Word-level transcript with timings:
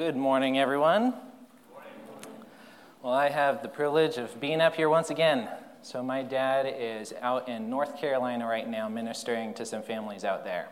Good 0.00 0.16
morning, 0.16 0.58
everyone. 0.58 1.12
Well, 3.02 3.12
I 3.12 3.28
have 3.28 3.60
the 3.60 3.68
privilege 3.68 4.16
of 4.16 4.40
being 4.40 4.62
up 4.62 4.74
here 4.74 4.88
once 4.88 5.10
again. 5.10 5.46
So, 5.82 6.02
my 6.02 6.22
dad 6.22 6.74
is 6.78 7.12
out 7.20 7.50
in 7.50 7.68
North 7.68 7.98
Carolina 7.98 8.46
right 8.46 8.66
now 8.66 8.88
ministering 8.88 9.52
to 9.52 9.66
some 9.66 9.82
families 9.82 10.24
out 10.24 10.42
there. 10.42 10.70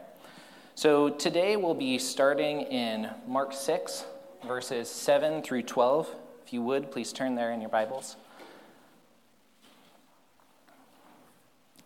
So, 0.76 1.10
today 1.10 1.56
we'll 1.58 1.74
be 1.74 1.98
starting 1.98 2.62
in 2.62 3.10
Mark 3.26 3.52
6, 3.52 4.06
verses 4.46 4.88
7 4.88 5.42
through 5.42 5.64
12. 5.64 6.08
If 6.46 6.54
you 6.54 6.62
would, 6.62 6.90
please 6.90 7.12
turn 7.12 7.34
there 7.34 7.52
in 7.52 7.60
your 7.60 7.68
Bibles. 7.68 8.16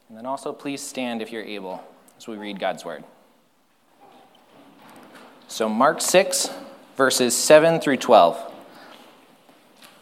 And 0.08 0.16
then 0.16 0.26
also, 0.26 0.52
please 0.52 0.80
stand 0.80 1.20
if 1.20 1.32
you're 1.32 1.42
able 1.42 1.82
as 2.16 2.28
we 2.28 2.36
read 2.36 2.60
God's 2.60 2.84
Word. 2.84 3.02
So, 5.48 5.68
Mark 5.68 6.00
6, 6.00 6.48
verses 6.96 7.36
7 7.36 7.80
through 7.80 7.98
12. 7.98 8.52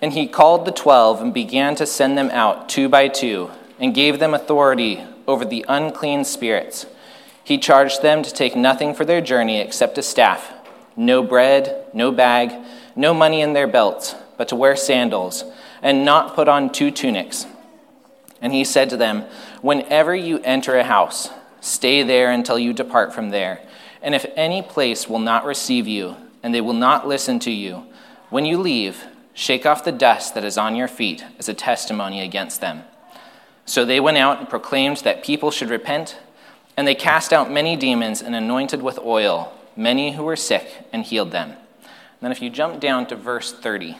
And 0.02 0.12
he 0.12 0.26
called 0.26 0.64
the 0.64 0.72
twelve 0.72 1.20
and 1.20 1.34
began 1.34 1.74
to 1.76 1.86
send 1.86 2.16
them 2.16 2.30
out 2.30 2.68
two 2.68 2.88
by 2.88 3.08
two, 3.08 3.50
and 3.78 3.94
gave 3.94 4.18
them 4.18 4.32
authority 4.32 5.04
over 5.26 5.44
the 5.44 5.64
unclean 5.68 6.24
spirits. 6.24 6.86
He 7.44 7.58
charged 7.58 8.02
them 8.02 8.22
to 8.22 8.32
take 8.32 8.56
nothing 8.56 8.94
for 8.94 9.04
their 9.04 9.20
journey 9.20 9.60
except 9.60 9.98
a 9.98 10.02
staff 10.02 10.52
no 10.96 11.22
bread, 11.22 11.86
no 11.94 12.12
bag, 12.12 12.52
no 12.94 13.14
money 13.14 13.40
in 13.40 13.54
their 13.54 13.66
belts, 13.66 14.14
but 14.36 14.48
to 14.48 14.56
wear 14.56 14.76
sandals, 14.76 15.44
and 15.80 16.04
not 16.04 16.34
put 16.34 16.48
on 16.48 16.70
two 16.70 16.90
tunics. 16.90 17.46
And 18.42 18.52
he 18.52 18.64
said 18.64 18.90
to 18.90 18.96
them, 18.96 19.24
Whenever 19.62 20.14
you 20.14 20.40
enter 20.40 20.76
a 20.76 20.84
house, 20.84 21.30
stay 21.60 22.02
there 22.02 22.30
until 22.30 22.58
you 22.58 22.72
depart 22.72 23.14
from 23.14 23.30
there. 23.30 23.60
And 24.02 24.14
if 24.14 24.26
any 24.36 24.62
place 24.62 25.08
will 25.08 25.18
not 25.18 25.44
receive 25.44 25.86
you, 25.86 26.16
and 26.42 26.54
they 26.54 26.60
will 26.60 26.72
not 26.72 27.06
listen 27.06 27.38
to 27.40 27.50
you, 27.50 27.84
when 28.28 28.44
you 28.44 28.58
leave, 28.58 29.04
shake 29.34 29.66
off 29.66 29.84
the 29.84 29.92
dust 29.92 30.34
that 30.34 30.44
is 30.44 30.58
on 30.58 30.76
your 30.76 30.88
feet 30.88 31.24
as 31.38 31.48
a 31.48 31.54
testimony 31.54 32.20
against 32.20 32.60
them. 32.60 32.84
So 33.64 33.84
they 33.84 34.00
went 34.00 34.18
out 34.18 34.38
and 34.38 34.48
proclaimed 34.48 34.98
that 34.98 35.24
people 35.24 35.50
should 35.50 35.70
repent, 35.70 36.18
and 36.76 36.86
they 36.86 36.94
cast 36.94 37.32
out 37.32 37.50
many 37.50 37.76
demons 37.76 38.22
and 38.22 38.34
anointed 38.34 38.82
with 38.82 38.98
oil 38.98 39.52
many 39.76 40.12
who 40.12 40.24
were 40.24 40.36
sick 40.36 40.86
and 40.92 41.04
healed 41.04 41.30
them. 41.30 41.50
And 41.50 41.58
then, 42.20 42.32
if 42.32 42.42
you 42.42 42.50
jump 42.50 42.80
down 42.80 43.06
to 43.06 43.16
verse 43.16 43.52
30, 43.52 43.96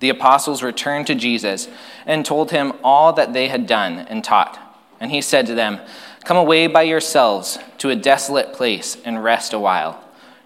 the 0.00 0.08
apostles 0.08 0.62
returned 0.62 1.06
to 1.08 1.14
Jesus 1.14 1.68
and 2.06 2.24
told 2.24 2.50
him 2.50 2.72
all 2.82 3.12
that 3.12 3.32
they 3.32 3.48
had 3.48 3.66
done 3.66 3.98
and 3.98 4.24
taught. 4.24 4.58
And 4.98 5.10
he 5.10 5.20
said 5.20 5.46
to 5.46 5.54
them, 5.54 5.80
Come 6.24 6.36
away 6.36 6.66
by 6.66 6.82
yourselves 6.82 7.58
to 7.78 7.90
a 7.90 7.96
desolate 7.96 8.52
place 8.52 8.96
and 9.04 9.22
rest 9.22 9.52
a 9.52 9.58
while. 9.58 10.01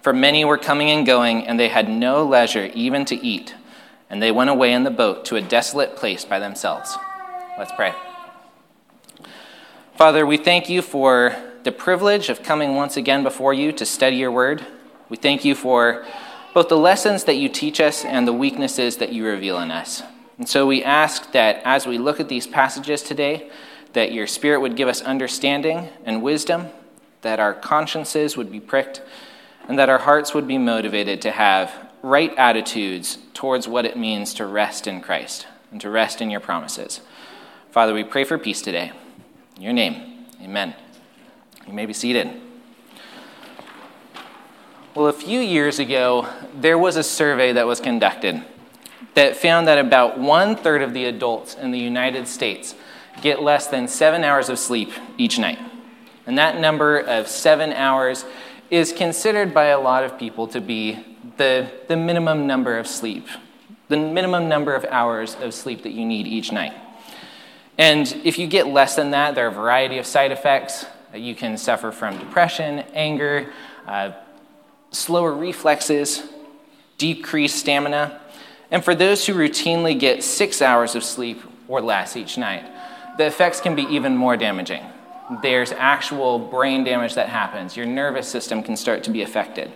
For 0.07 0.13
many 0.13 0.45
were 0.45 0.57
coming 0.57 0.89
and 0.91 1.05
going, 1.05 1.49
and 1.49 1.59
they 1.59 1.67
had 1.67 1.89
no 1.89 2.25
leisure 2.25 2.71
even 2.75 3.05
to 3.07 3.17
eat. 3.17 3.57
And 4.09 4.23
they 4.23 4.31
went 4.31 4.51
away 4.51 4.73
in 4.73 4.85
the 4.85 4.91
boat 4.93 5.25
to 5.25 5.35
a 5.35 5.43
desolate 5.43 5.97
place 5.97 6.25
by 6.25 6.39
themselves. 6.39 6.97
Let's 7.59 7.73
pray. 7.73 7.93
Father, 9.97 10.25
we 10.25 10.37
thank 10.37 10.69
you 10.69 10.81
for 10.81 11.35
the 11.65 11.73
privilege 11.73 12.29
of 12.29 12.45
coming 12.45 12.77
once 12.77 12.97
again 12.97 13.25
before 13.25 13.53
you 13.53 13.73
to 13.73 13.85
study 13.85 14.15
your 14.15 14.31
word. 14.31 14.65
We 15.09 15.17
thank 15.17 15.45
you 15.45 15.57
for 15.57 16.07
both 16.55 16.69
the 16.69 16.79
lessons 16.79 17.25
that 17.25 17.39
you 17.39 17.49
teach 17.49 17.81
us 17.81 18.05
and 18.05 18.29
the 18.29 18.33
weaknesses 18.33 18.99
that 18.99 19.13
you 19.13 19.27
reveal 19.27 19.59
in 19.59 19.73
us. 19.73 20.05
And 20.39 20.49
so 20.49 20.69
we 20.69 20.85
ask 20.85 21.33
that 21.33 21.61
as 21.65 21.85
we 21.85 21.99
look 21.99 22.21
at 22.21 22.29
these 22.29 22.47
passages 22.47 23.03
today, 23.03 23.51
that 23.93 24.13
your 24.13 24.29
spirit 24.29 24.61
would 24.61 24.77
give 24.77 24.87
us 24.87 25.03
understanding 25.03 25.89
and 26.05 26.23
wisdom, 26.23 26.69
that 27.23 27.41
our 27.41 27.55
consciences 27.55 28.37
would 28.37 28.53
be 28.53 28.61
pricked 28.61 29.03
and 29.69 29.79
that 29.79 29.89
our 29.89 29.99
hearts 29.99 30.35
would 30.35 30.47
be 30.47 30.59
motivated 30.59 31.21
to 31.23 31.31
have 31.31 31.73
right 32.03 32.33
attitudes 32.37 33.19
towards 33.35 33.67
what 33.67 33.85
it 33.85 33.97
means 33.97 34.35
to 34.35 34.47
rest 34.47 34.87
in 34.87 35.01
Christ 35.01 35.47
and 35.73 35.81
to 35.81 35.91
rest 35.91 36.21
in 36.21 36.31
your 36.31 36.41
promises. 36.41 37.01
Father, 37.71 37.93
we 37.93 38.05
pray 38.05 38.25
for 38.25 38.39
peace 38.39 38.63
today. 38.63 38.93
In 39.57 39.63
your 39.63 39.73
name, 39.73 40.27
amen. 40.41 40.75
You 41.67 41.73
may 41.73 41.87
be 41.87 41.93
seated. 41.93 42.31
Well, 44.95 45.09
a 45.09 45.13
few 45.13 45.41
years 45.41 45.79
ago, 45.79 46.29
there 46.55 46.79
was 46.79 46.97
a 46.97 47.03
survey 47.03 47.53
that 47.53 47.67
was 47.67 47.81
conducted 47.81 48.43
that 49.15 49.37
found 49.37 49.67
that 49.67 49.79
about 49.79 50.19
one 50.19 50.57
third 50.57 50.83
of 50.83 50.95
the 50.95 51.07
adults 51.07 51.55
in 51.55 51.71
the 51.71 51.79
United 51.79 52.29
States 52.29 52.75
get 53.21 53.43
less 53.43 53.67
than 53.67 53.89
seven 53.89 54.25
hours 54.25 54.49
of 54.49 54.59
sleep 54.59 54.91
each 55.19 55.39
night. 55.39 55.59
And 56.27 56.39
that 56.39 56.61
number 56.61 56.99
of 56.99 57.29
seven 57.29 57.73
hours 57.73 58.25
is 58.71 58.93
considered 58.93 59.55
by 59.55 59.67
a 59.67 59.81
lot 59.81 60.05
of 60.05 60.19
people 60.19 60.49
to 60.49 60.61
be 60.61 61.05
the, 61.37 61.71
the 61.89 61.97
minimum 61.97 62.47
number 62.47 62.79
of 62.79 62.87
sleep, 62.87 63.27
the 63.89 63.97
minimum 63.97 64.49
number 64.49 64.75
of 64.75 64.85
hours 64.87 65.37
of 65.41 65.55
sleep 65.55 65.83
that 65.83 65.93
you 65.93 66.05
need 66.05 66.27
each 66.27 66.53
night. 66.53 66.75
And 67.79 68.11
if 68.25 68.39
you 68.39 68.47
get 68.47 68.67
less 68.67 68.97
than 68.97 69.11
that, 69.11 69.35
there 69.35 69.47
are 69.47 69.51
a 69.51 69.55
variety 69.55 69.99
of 69.99 70.07
side 70.07 70.33
effects. 70.33 70.87
You 71.15 71.35
can 71.35 71.57
suffer 71.57 71.93
from 71.93 72.19
depression, 72.19 72.81
anger, 72.95 73.53
uh, 73.87 74.13
slower 74.91 75.33
reflexes, 75.33 76.23
decreased 76.99 77.59
stamina. 77.59 78.21
And 78.71 78.85
for 78.85 78.95
those 78.95 79.27
who 79.27 79.35
routinely 79.35 79.99
get 79.99 80.25
six 80.25 80.61
hours 80.61 80.95
of 80.95 81.05
sleep 81.05 81.41
or 81.69 81.81
less 81.81 82.17
each 82.17 82.39
night, 82.39 82.65
the 83.19 83.27
effects 83.27 83.61
can 83.61 83.75
be 83.75 83.83
even 83.83 84.17
more 84.17 84.37
damaging 84.37 84.83
there's 85.43 85.73
actual 85.73 86.39
brain 86.39 86.85
damage 86.85 87.15
that 87.15 87.29
happens. 87.29 87.77
Your 87.77 87.87
nervous 87.87 88.29
system 88.29 88.63
can 88.63 88.77
start 88.77 89.03
to 89.05 89.11
be 89.11 89.23
affected. 89.23 89.73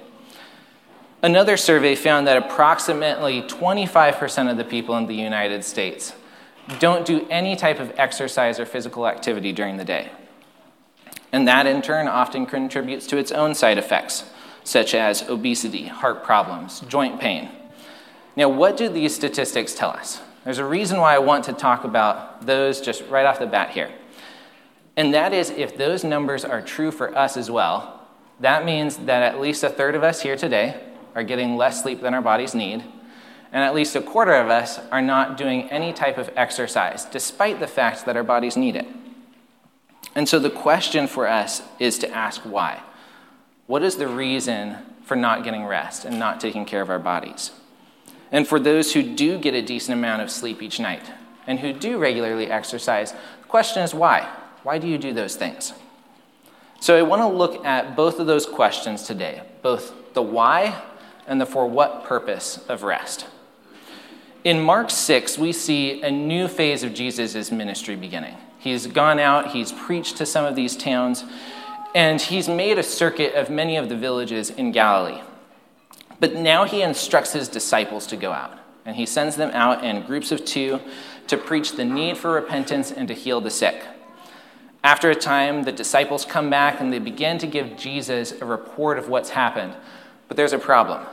Another 1.22 1.56
survey 1.56 1.94
found 1.94 2.26
that 2.26 2.36
approximately 2.36 3.42
25% 3.42 4.50
of 4.50 4.56
the 4.56 4.64
people 4.64 4.96
in 4.96 5.06
the 5.06 5.14
United 5.14 5.64
States 5.64 6.14
don't 6.78 7.04
do 7.04 7.26
any 7.28 7.56
type 7.56 7.80
of 7.80 7.92
exercise 7.98 8.58
or 8.58 8.64
physical 8.64 9.06
activity 9.06 9.52
during 9.52 9.76
the 9.76 9.84
day. 9.84 10.10
And 11.32 11.46
that 11.46 11.66
in 11.66 11.82
turn 11.82 12.08
often 12.08 12.46
contributes 12.46 13.06
to 13.08 13.18
its 13.18 13.32
own 13.32 13.54
side 13.54 13.76
effects, 13.76 14.24
such 14.64 14.94
as 14.94 15.28
obesity, 15.28 15.86
heart 15.86 16.24
problems, 16.24 16.80
joint 16.80 17.20
pain. 17.20 17.50
Now, 18.36 18.48
what 18.48 18.76
do 18.76 18.88
these 18.88 19.14
statistics 19.14 19.74
tell 19.74 19.90
us? 19.90 20.20
There's 20.44 20.58
a 20.58 20.64
reason 20.64 20.98
why 21.00 21.14
I 21.14 21.18
want 21.18 21.44
to 21.44 21.52
talk 21.52 21.84
about 21.84 22.46
those 22.46 22.80
just 22.80 23.04
right 23.08 23.26
off 23.26 23.38
the 23.38 23.46
bat 23.46 23.70
here. 23.70 23.90
And 25.00 25.14
that 25.14 25.32
is, 25.32 25.48
if 25.48 25.78
those 25.78 26.04
numbers 26.04 26.44
are 26.44 26.60
true 26.60 26.90
for 26.90 27.16
us 27.16 27.38
as 27.38 27.50
well, 27.50 28.06
that 28.38 28.66
means 28.66 28.98
that 28.98 29.22
at 29.22 29.40
least 29.40 29.64
a 29.64 29.70
third 29.70 29.94
of 29.94 30.02
us 30.02 30.20
here 30.20 30.36
today 30.36 30.78
are 31.14 31.22
getting 31.22 31.56
less 31.56 31.82
sleep 31.82 32.02
than 32.02 32.12
our 32.12 32.20
bodies 32.20 32.54
need, 32.54 32.84
and 33.50 33.64
at 33.64 33.74
least 33.74 33.96
a 33.96 34.02
quarter 34.02 34.34
of 34.34 34.50
us 34.50 34.78
are 34.92 35.00
not 35.00 35.38
doing 35.38 35.70
any 35.70 35.94
type 35.94 36.18
of 36.18 36.30
exercise, 36.36 37.06
despite 37.06 37.60
the 37.60 37.66
fact 37.66 38.04
that 38.04 38.14
our 38.14 38.22
bodies 38.22 38.58
need 38.58 38.76
it. 38.76 38.86
And 40.14 40.28
so 40.28 40.38
the 40.38 40.50
question 40.50 41.06
for 41.06 41.26
us 41.26 41.62
is 41.78 41.98
to 42.00 42.10
ask 42.14 42.42
why. 42.42 42.82
What 43.66 43.82
is 43.82 43.96
the 43.96 44.06
reason 44.06 44.76
for 45.02 45.16
not 45.16 45.44
getting 45.44 45.64
rest 45.64 46.04
and 46.04 46.18
not 46.18 46.40
taking 46.40 46.66
care 46.66 46.82
of 46.82 46.90
our 46.90 46.98
bodies? 46.98 47.52
And 48.30 48.46
for 48.46 48.60
those 48.60 48.92
who 48.92 49.02
do 49.02 49.38
get 49.38 49.54
a 49.54 49.62
decent 49.62 49.98
amount 49.98 50.20
of 50.20 50.30
sleep 50.30 50.60
each 50.60 50.78
night 50.78 51.10
and 51.46 51.60
who 51.60 51.72
do 51.72 51.96
regularly 51.96 52.50
exercise, 52.50 53.12
the 53.12 53.48
question 53.48 53.82
is 53.82 53.94
why? 53.94 54.30
Why 54.62 54.78
do 54.78 54.86
you 54.86 54.98
do 54.98 55.12
those 55.12 55.36
things? 55.36 55.72
So 56.80 56.96
I 56.96 57.02
want 57.02 57.22
to 57.22 57.26
look 57.28 57.64
at 57.64 57.96
both 57.96 58.20
of 58.20 58.26
those 58.26 58.46
questions 58.46 59.02
today, 59.02 59.42
both 59.62 60.14
the 60.14 60.22
why 60.22 60.82
and 61.26 61.40
the 61.40 61.46
for 61.46 61.66
what 61.66 62.04
purpose 62.04 62.64
of 62.68 62.82
rest. 62.82 63.26
In 64.44 64.60
Mark 64.60 64.90
6, 64.90 65.36
we 65.36 65.52
see 65.52 66.02
a 66.02 66.10
new 66.10 66.48
phase 66.48 66.82
of 66.82 66.94
Jesus' 66.94 67.52
ministry 67.52 67.96
beginning. 67.96 68.36
He's 68.58 68.86
gone 68.86 69.18
out, 69.18 69.50
he's 69.52 69.72
preached 69.72 70.16
to 70.16 70.26
some 70.26 70.44
of 70.44 70.56
these 70.56 70.76
towns, 70.76 71.24
and 71.94 72.20
he's 72.20 72.48
made 72.48 72.78
a 72.78 72.82
circuit 72.82 73.34
of 73.34 73.50
many 73.50 73.76
of 73.76 73.88
the 73.88 73.96
villages 73.96 74.50
in 74.50 74.72
Galilee. 74.72 75.20
But 76.18 76.34
now 76.34 76.64
he 76.64 76.82
instructs 76.82 77.32
his 77.32 77.48
disciples 77.48 78.06
to 78.08 78.16
go 78.16 78.32
out, 78.32 78.58
and 78.86 78.96
he 78.96 79.06
sends 79.06 79.36
them 79.36 79.50
out 79.52 79.84
in 79.84 80.06
groups 80.06 80.32
of 80.32 80.44
two 80.44 80.80
to 81.26 81.36
preach 81.36 81.72
the 81.72 81.84
need 81.84 82.16
for 82.16 82.32
repentance 82.32 82.90
and 82.90 83.08
to 83.08 83.14
heal 83.14 83.40
the 83.40 83.50
sick. 83.50 83.82
After 84.82 85.10
a 85.10 85.14
time, 85.14 85.64
the 85.64 85.72
disciples 85.72 86.24
come 86.24 86.48
back 86.48 86.80
and 86.80 86.92
they 86.92 86.98
begin 86.98 87.38
to 87.38 87.46
give 87.46 87.76
Jesus 87.76 88.32
a 88.32 88.44
report 88.44 88.98
of 88.98 89.08
what's 89.08 89.30
happened. 89.30 89.74
But 90.28 90.36
there's 90.36 90.52
a 90.52 90.58
problem. 90.58 91.04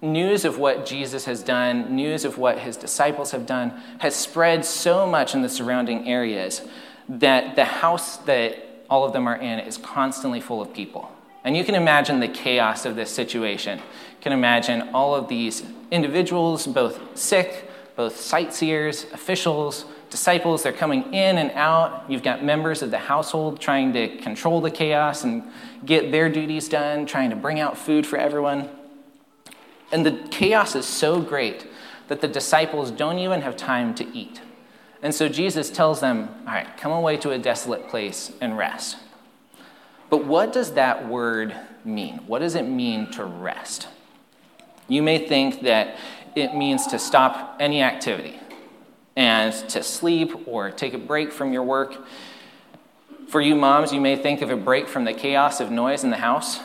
News 0.00 0.44
of 0.44 0.58
what 0.58 0.86
Jesus 0.86 1.24
has 1.24 1.42
done, 1.42 1.94
news 1.94 2.24
of 2.24 2.38
what 2.38 2.58
his 2.58 2.76
disciples 2.76 3.30
have 3.32 3.46
done, 3.46 3.70
has 3.98 4.14
spread 4.14 4.64
so 4.64 5.06
much 5.06 5.34
in 5.34 5.42
the 5.42 5.48
surrounding 5.48 6.08
areas 6.08 6.62
that 7.08 7.56
the 7.56 7.64
house 7.64 8.16
that 8.18 8.84
all 8.88 9.04
of 9.04 9.12
them 9.12 9.26
are 9.26 9.36
in 9.36 9.58
is 9.60 9.76
constantly 9.78 10.40
full 10.40 10.60
of 10.60 10.72
people. 10.72 11.10
And 11.44 11.56
you 11.56 11.64
can 11.64 11.74
imagine 11.74 12.20
the 12.20 12.28
chaos 12.28 12.84
of 12.84 12.94
this 12.94 13.10
situation. 13.10 13.78
You 13.78 13.84
can 14.20 14.32
imagine 14.32 14.90
all 14.94 15.14
of 15.14 15.28
these 15.28 15.64
individuals, 15.90 16.66
both 16.66 17.16
sick, 17.18 17.70
both 17.96 18.20
sightseers, 18.20 19.06
officials, 19.12 19.84
disciples, 20.12 20.62
they're 20.62 20.74
coming 20.74 21.14
in 21.14 21.38
and 21.38 21.50
out. 21.52 22.04
You've 22.06 22.22
got 22.22 22.44
members 22.44 22.82
of 22.82 22.90
the 22.90 22.98
household 22.98 23.60
trying 23.60 23.94
to 23.94 24.18
control 24.18 24.60
the 24.60 24.70
chaos 24.70 25.24
and 25.24 25.42
get 25.86 26.12
their 26.12 26.28
duties 26.28 26.68
done, 26.68 27.06
trying 27.06 27.30
to 27.30 27.36
bring 27.36 27.58
out 27.58 27.78
food 27.78 28.06
for 28.06 28.18
everyone. 28.18 28.68
And 29.90 30.04
the 30.04 30.12
chaos 30.30 30.76
is 30.76 30.84
so 30.84 31.20
great 31.22 31.66
that 32.08 32.20
the 32.20 32.28
disciples 32.28 32.90
don't 32.90 33.18
even 33.18 33.40
have 33.40 33.56
time 33.56 33.94
to 33.96 34.16
eat. 34.16 34.42
And 35.00 35.14
so 35.14 35.30
Jesus 35.30 35.70
tells 35.70 36.00
them, 36.00 36.28
All 36.46 36.52
right, 36.52 36.76
come 36.76 36.92
away 36.92 37.16
to 37.16 37.30
a 37.30 37.38
desolate 37.38 37.88
place 37.88 38.32
and 38.40 38.56
rest. 38.56 38.98
But 40.10 40.26
what 40.26 40.52
does 40.52 40.74
that 40.74 41.08
word 41.08 41.56
mean? 41.86 42.18
What 42.26 42.40
does 42.40 42.54
it 42.54 42.64
mean 42.64 43.10
to 43.12 43.24
rest? 43.24 43.88
You 44.88 45.02
may 45.02 45.26
think 45.26 45.62
that 45.62 45.96
it 46.36 46.54
means 46.54 46.86
to 46.88 46.98
stop 46.98 47.56
any 47.58 47.82
activity 47.82 48.38
and 49.16 49.52
to 49.70 49.82
sleep 49.82 50.46
or 50.46 50.70
take 50.70 50.94
a 50.94 50.98
break 50.98 51.32
from 51.32 51.52
your 51.52 51.62
work. 51.62 51.96
For 53.28 53.40
you 53.40 53.54
moms, 53.54 53.92
you 53.92 54.00
may 54.00 54.16
think 54.16 54.42
of 54.42 54.50
a 54.50 54.56
break 54.56 54.88
from 54.88 55.04
the 55.04 55.12
chaos 55.12 55.60
of 55.60 55.70
noise 55.70 56.04
in 56.04 56.10
the 56.10 56.16
house 56.16 56.60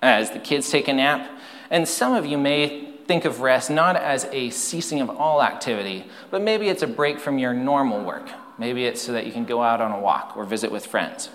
as 0.00 0.30
the 0.30 0.38
kids 0.38 0.70
take 0.70 0.88
a 0.88 0.92
nap. 0.92 1.30
And 1.70 1.88
some 1.88 2.14
of 2.14 2.26
you 2.26 2.38
may 2.38 2.92
think 3.06 3.24
of 3.24 3.40
rest 3.40 3.70
not 3.70 3.96
as 3.96 4.24
a 4.32 4.50
ceasing 4.50 5.00
of 5.00 5.10
all 5.10 5.42
activity, 5.42 6.04
but 6.30 6.42
maybe 6.42 6.68
it's 6.68 6.82
a 6.82 6.86
break 6.86 7.18
from 7.18 7.38
your 7.38 7.52
normal 7.52 8.04
work. 8.04 8.28
Maybe 8.58 8.84
it's 8.84 9.00
so 9.00 9.12
that 9.12 9.26
you 9.26 9.32
can 9.32 9.44
go 9.44 9.62
out 9.62 9.80
on 9.80 9.92
a 9.92 9.98
walk 9.98 10.36
or 10.36 10.44
visit 10.44 10.70
with 10.70 10.86
friends. 10.86 11.30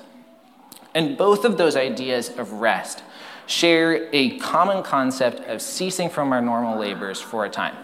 And 0.94 1.18
both 1.18 1.46
of 1.46 1.58
those 1.58 1.76
ideas 1.76 2.30
of 2.30 2.54
rest 2.54 3.04
share 3.48 4.10
a 4.14 4.38
common 4.40 4.84
concept 4.84 5.40
of 5.48 5.62
ceasing 5.62 6.10
from 6.10 6.32
our 6.32 6.42
normal 6.42 6.78
labors 6.78 7.20
for 7.20 7.46
a 7.46 7.50
time 7.50 7.76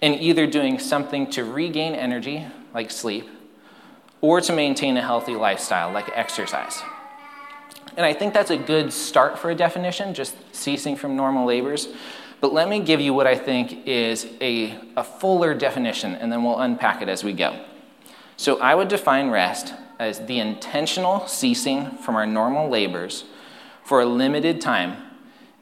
and 0.00 0.14
either 0.14 0.46
doing 0.46 0.78
something 0.78 1.28
to 1.30 1.44
regain 1.44 1.94
energy, 1.94 2.46
like 2.74 2.90
sleep, 2.90 3.28
or 4.20 4.40
to 4.40 4.52
maintain 4.52 4.96
a 4.96 5.02
healthy 5.02 5.34
lifestyle, 5.34 5.92
like 5.92 6.10
exercise. 6.14 6.82
And 7.96 8.06
I 8.06 8.12
think 8.12 8.32
that's 8.32 8.50
a 8.50 8.56
good 8.56 8.92
start 8.92 9.38
for 9.38 9.50
a 9.50 9.54
definition, 9.54 10.14
just 10.14 10.36
ceasing 10.54 10.96
from 10.96 11.16
normal 11.16 11.46
labors. 11.46 11.88
But 12.40 12.52
let 12.52 12.68
me 12.68 12.80
give 12.80 13.00
you 13.00 13.12
what 13.12 13.26
I 13.26 13.36
think 13.36 13.86
is 13.86 14.26
a, 14.40 14.78
a 14.96 15.02
fuller 15.02 15.54
definition, 15.54 16.14
and 16.14 16.30
then 16.30 16.44
we'll 16.44 16.60
unpack 16.60 17.02
it 17.02 17.08
as 17.08 17.24
we 17.24 17.32
go. 17.32 17.64
So 18.36 18.60
I 18.60 18.76
would 18.76 18.86
define 18.86 19.30
rest 19.30 19.74
as 19.98 20.24
the 20.26 20.38
intentional 20.38 21.26
ceasing 21.26 21.90
from 21.90 22.14
our 22.14 22.26
normal 22.26 22.68
labors 22.68 23.24
for 23.82 24.00
a 24.00 24.06
limited 24.06 24.60
time 24.60 24.96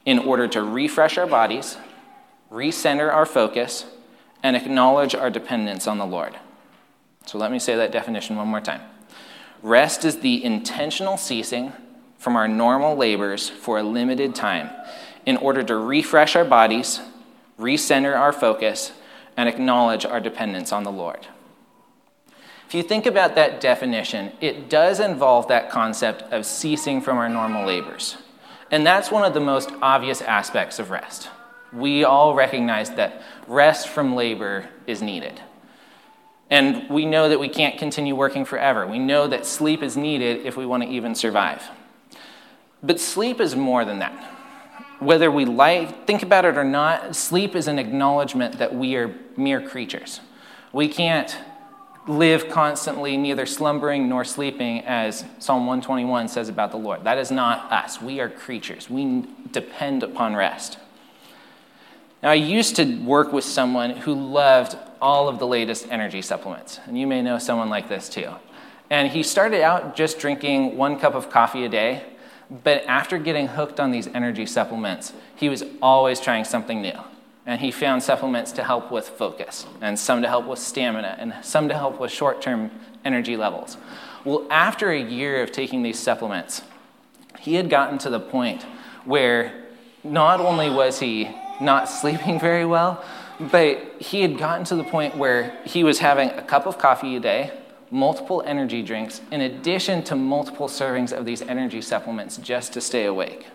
in 0.04 0.18
order 0.18 0.46
to 0.48 0.62
refresh 0.62 1.16
our 1.16 1.26
bodies, 1.26 1.78
recenter 2.52 3.10
our 3.10 3.24
focus, 3.24 3.86
and 4.46 4.54
acknowledge 4.54 5.12
our 5.12 5.28
dependence 5.28 5.88
on 5.88 5.98
the 5.98 6.06
Lord. 6.06 6.32
So 7.26 7.36
let 7.36 7.50
me 7.50 7.58
say 7.58 7.74
that 7.74 7.90
definition 7.90 8.36
one 8.36 8.46
more 8.46 8.60
time. 8.60 8.80
Rest 9.60 10.04
is 10.04 10.20
the 10.20 10.44
intentional 10.44 11.16
ceasing 11.16 11.72
from 12.16 12.36
our 12.36 12.46
normal 12.46 12.94
labors 12.94 13.48
for 13.48 13.80
a 13.80 13.82
limited 13.82 14.36
time 14.36 14.70
in 15.26 15.36
order 15.38 15.64
to 15.64 15.74
refresh 15.74 16.36
our 16.36 16.44
bodies, 16.44 17.00
recenter 17.58 18.16
our 18.16 18.32
focus, 18.32 18.92
and 19.36 19.48
acknowledge 19.48 20.06
our 20.06 20.20
dependence 20.20 20.72
on 20.72 20.84
the 20.84 20.92
Lord. 20.92 21.26
If 22.68 22.74
you 22.74 22.84
think 22.84 23.04
about 23.04 23.34
that 23.34 23.60
definition, 23.60 24.30
it 24.40 24.70
does 24.70 25.00
involve 25.00 25.48
that 25.48 25.72
concept 25.72 26.22
of 26.32 26.46
ceasing 26.46 27.00
from 27.00 27.18
our 27.18 27.28
normal 27.28 27.66
labors. 27.66 28.16
And 28.70 28.86
that's 28.86 29.10
one 29.10 29.24
of 29.24 29.34
the 29.34 29.40
most 29.40 29.72
obvious 29.82 30.22
aspects 30.22 30.78
of 30.78 30.90
rest. 30.90 31.30
We 31.76 32.04
all 32.04 32.34
recognize 32.34 32.90
that 32.92 33.22
rest 33.46 33.88
from 33.88 34.14
labor 34.14 34.68
is 34.86 35.02
needed. 35.02 35.40
And 36.48 36.88
we 36.88 37.06
know 37.06 37.28
that 37.28 37.40
we 37.40 37.48
can't 37.48 37.78
continue 37.78 38.14
working 38.14 38.44
forever. 38.44 38.86
We 38.86 38.98
know 38.98 39.26
that 39.26 39.46
sleep 39.46 39.82
is 39.82 39.96
needed 39.96 40.46
if 40.46 40.56
we 40.56 40.64
want 40.64 40.84
to 40.84 40.88
even 40.88 41.14
survive. 41.14 41.62
But 42.82 43.00
sleep 43.00 43.40
is 43.40 43.56
more 43.56 43.84
than 43.84 43.98
that 43.98 44.36
whether 44.98 45.30
we 45.30 45.44
like, 45.44 46.06
think 46.06 46.22
about 46.22 46.44
it 46.44 46.56
or 46.56 46.64
not, 46.64 47.14
sleep 47.14 47.54
is 47.54 47.68
an 47.68 47.78
acknowledgement 47.78 48.58
that 48.58 48.74
we 48.74 48.96
are 48.96 49.14
mere 49.36 49.60
creatures. 49.60 50.20
We 50.72 50.88
can't 50.88 51.36
live 52.06 52.48
constantly, 52.48 53.16
neither 53.16 53.46
slumbering 53.46 54.08
nor 54.08 54.24
sleeping, 54.24 54.84
as 54.84 55.24
Psalm 55.38 55.66
121 55.66 56.28
says 56.28 56.48
about 56.48 56.70
the 56.70 56.76
Lord. 56.76 57.04
That 57.04 57.18
is 57.18 57.30
not 57.30 57.70
us. 57.72 58.00
We 58.00 58.20
are 58.20 58.28
creatures. 58.28 58.88
We 58.88 59.24
depend 59.50 60.02
upon 60.02 60.36
rest. 60.36 60.78
Now, 62.22 62.30
I 62.30 62.34
used 62.34 62.76
to 62.76 62.84
work 63.02 63.32
with 63.32 63.44
someone 63.44 63.90
who 63.90 64.14
loved 64.14 64.76
all 65.00 65.28
of 65.28 65.38
the 65.38 65.46
latest 65.46 65.86
energy 65.90 66.22
supplements, 66.22 66.80
and 66.86 66.98
you 66.98 67.06
may 67.06 67.22
know 67.22 67.38
someone 67.38 67.68
like 67.68 67.88
this 67.88 68.08
too. 68.08 68.30
And 68.88 69.10
he 69.10 69.22
started 69.22 69.62
out 69.62 69.96
just 69.96 70.18
drinking 70.18 70.76
one 70.76 70.98
cup 70.98 71.14
of 71.14 71.30
coffee 71.30 71.64
a 71.64 71.68
day 71.68 72.04
but 72.50 72.84
after 72.86 73.18
getting 73.18 73.48
hooked 73.48 73.80
on 73.80 73.90
these 73.90 74.06
energy 74.08 74.46
supplements, 74.46 75.12
he 75.34 75.48
was 75.48 75.64
always 75.82 76.20
trying 76.20 76.44
something 76.44 76.80
new. 76.80 76.98
And 77.44 77.60
he 77.60 77.70
found 77.70 78.02
supplements 78.02 78.52
to 78.52 78.64
help 78.64 78.90
with 78.90 79.08
focus, 79.08 79.66
and 79.80 79.98
some 79.98 80.22
to 80.22 80.28
help 80.28 80.46
with 80.46 80.58
stamina, 80.58 81.16
and 81.18 81.34
some 81.42 81.68
to 81.68 81.74
help 81.74 82.00
with 82.00 82.10
short 82.10 82.42
term 82.42 82.70
energy 83.04 83.36
levels. 83.36 83.76
Well, 84.24 84.46
after 84.50 84.90
a 84.90 85.00
year 85.00 85.42
of 85.42 85.52
taking 85.52 85.82
these 85.82 85.98
supplements, 85.98 86.62
he 87.38 87.54
had 87.54 87.70
gotten 87.70 87.98
to 87.98 88.10
the 88.10 88.18
point 88.18 88.64
where 89.04 89.64
not 90.02 90.40
only 90.40 90.70
was 90.70 90.98
he 90.98 91.30
not 91.60 91.88
sleeping 91.88 92.38
very 92.40 92.64
well, 92.64 93.04
but 93.38 93.78
he 93.98 94.22
had 94.22 94.38
gotten 94.38 94.64
to 94.66 94.76
the 94.76 94.84
point 94.84 95.16
where 95.16 95.56
he 95.64 95.84
was 95.84 95.98
having 95.98 96.30
a 96.30 96.42
cup 96.42 96.66
of 96.66 96.78
coffee 96.78 97.16
a 97.16 97.20
day, 97.20 97.52
multiple 97.90 98.42
energy 98.46 98.82
drinks 98.82 99.20
in 99.30 99.40
addition 99.40 100.02
to 100.04 100.16
multiple 100.16 100.68
servings 100.68 101.12
of 101.12 101.24
these 101.24 101.42
energy 101.42 101.80
supplements 101.80 102.36
just 102.38 102.72
to 102.72 102.80
stay 102.80 103.04
awake. 103.04 103.46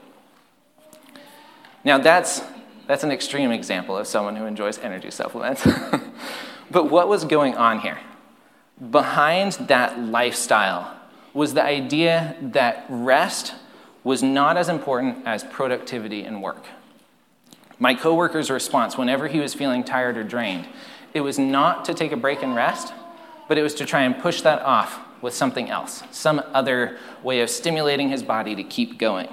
Now, 1.83 1.98
that's, 1.98 2.42
that's 2.88 3.03
an 3.03 3.12
extreme 3.12 3.51
example 3.51 3.98
of 3.98 4.07
someone 4.07 4.36
who 4.36 4.45
enjoys 4.45 4.77
energy 4.80 5.12
supplements. 5.12 5.65
but 6.71 6.92
what 6.92 7.07
was 7.07 7.25
going 7.25 7.56
on 7.56 7.80
here? 7.80 8.00
Behind 8.92 9.53
that 9.53 10.00
lifestyle 10.00 10.95
was 11.33 11.53
the 11.53 11.63
idea 11.63 12.36
that 12.42 12.86
rest 12.89 13.53
was 14.03 14.21
not 14.21 14.57
as 14.57 14.69
important 14.69 15.25
as 15.25 15.44
productivity 15.44 16.24
and 16.24 16.42
work. 16.42 16.65
My 17.81 17.95
coworker's 17.95 18.51
response 18.51 18.95
whenever 18.95 19.27
he 19.27 19.39
was 19.39 19.55
feeling 19.55 19.83
tired 19.83 20.15
or 20.15 20.23
drained, 20.23 20.67
it 21.15 21.21
was 21.21 21.39
not 21.39 21.83
to 21.85 21.95
take 21.95 22.11
a 22.11 22.15
break 22.15 22.43
and 22.43 22.55
rest, 22.55 22.93
but 23.47 23.57
it 23.57 23.63
was 23.63 23.73
to 23.73 23.87
try 23.87 24.03
and 24.03 24.19
push 24.19 24.43
that 24.43 24.61
off 24.61 24.99
with 25.19 25.33
something 25.33 25.67
else, 25.67 26.03
some 26.11 26.43
other 26.53 26.99
way 27.23 27.41
of 27.41 27.49
stimulating 27.49 28.09
his 28.09 28.21
body 28.21 28.53
to 28.53 28.63
keep 28.63 28.99
going. 28.99 29.27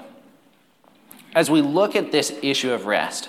As 1.35 1.51
we 1.51 1.61
look 1.61 1.95
at 1.95 2.11
this 2.11 2.39
issue 2.41 2.73
of 2.73 2.87
rest, 2.87 3.29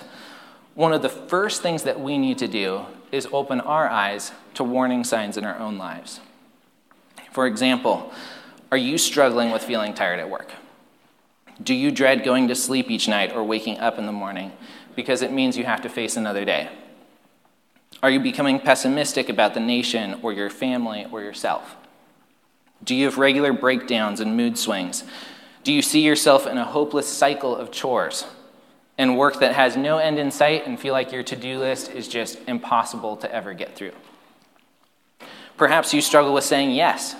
one 0.74 0.94
of 0.94 1.02
the 1.02 1.10
first 1.10 1.60
things 1.60 1.82
that 1.82 2.00
we 2.00 2.16
need 2.16 2.38
to 2.38 2.48
do 2.48 2.86
is 3.12 3.28
open 3.30 3.60
our 3.60 3.90
eyes 3.90 4.32
to 4.54 4.64
warning 4.64 5.04
signs 5.04 5.36
in 5.36 5.44
our 5.44 5.58
own 5.58 5.76
lives. 5.76 6.20
For 7.30 7.46
example, 7.46 8.10
are 8.72 8.78
you 8.78 8.96
struggling 8.96 9.50
with 9.50 9.62
feeling 9.62 9.92
tired 9.92 10.18
at 10.18 10.30
work? 10.30 10.50
Do 11.62 11.74
you 11.74 11.90
dread 11.90 12.24
going 12.24 12.48
to 12.48 12.54
sleep 12.54 12.90
each 12.90 13.06
night 13.06 13.34
or 13.34 13.44
waking 13.44 13.80
up 13.80 13.98
in 13.98 14.06
the 14.06 14.12
morning 14.12 14.52
because 14.94 15.22
it 15.22 15.32
means 15.32 15.56
you 15.56 15.64
have 15.64 15.82
to 15.82 15.88
face 15.88 16.16
another 16.16 16.44
day? 16.44 16.68
Are 18.02 18.10
you 18.10 18.20
becoming 18.20 18.60
pessimistic 18.60 19.28
about 19.28 19.54
the 19.54 19.60
nation 19.60 20.18
or 20.22 20.32
your 20.32 20.50
family 20.50 21.06
or 21.12 21.20
yourself? 21.20 21.76
Do 22.82 22.94
you 22.94 23.04
have 23.04 23.18
regular 23.18 23.52
breakdowns 23.52 24.20
and 24.20 24.36
mood 24.36 24.56
swings? 24.56 25.04
Do 25.64 25.72
you 25.72 25.82
see 25.82 26.00
yourself 26.00 26.46
in 26.46 26.56
a 26.56 26.64
hopeless 26.64 27.06
cycle 27.06 27.54
of 27.54 27.70
chores 27.70 28.24
and 28.96 29.18
work 29.18 29.40
that 29.40 29.54
has 29.54 29.76
no 29.76 29.98
end 29.98 30.18
in 30.18 30.30
sight 30.30 30.66
and 30.66 30.80
feel 30.80 30.92
like 30.92 31.12
your 31.12 31.22
to 31.24 31.36
do 31.36 31.58
list 31.58 31.90
is 31.90 32.08
just 32.08 32.38
impossible 32.46 33.16
to 33.18 33.34
ever 33.34 33.52
get 33.52 33.76
through? 33.76 33.92
Perhaps 35.58 35.92
you 35.92 36.00
struggle 36.00 36.32
with 36.32 36.44
saying 36.44 36.70
yes 36.70 37.14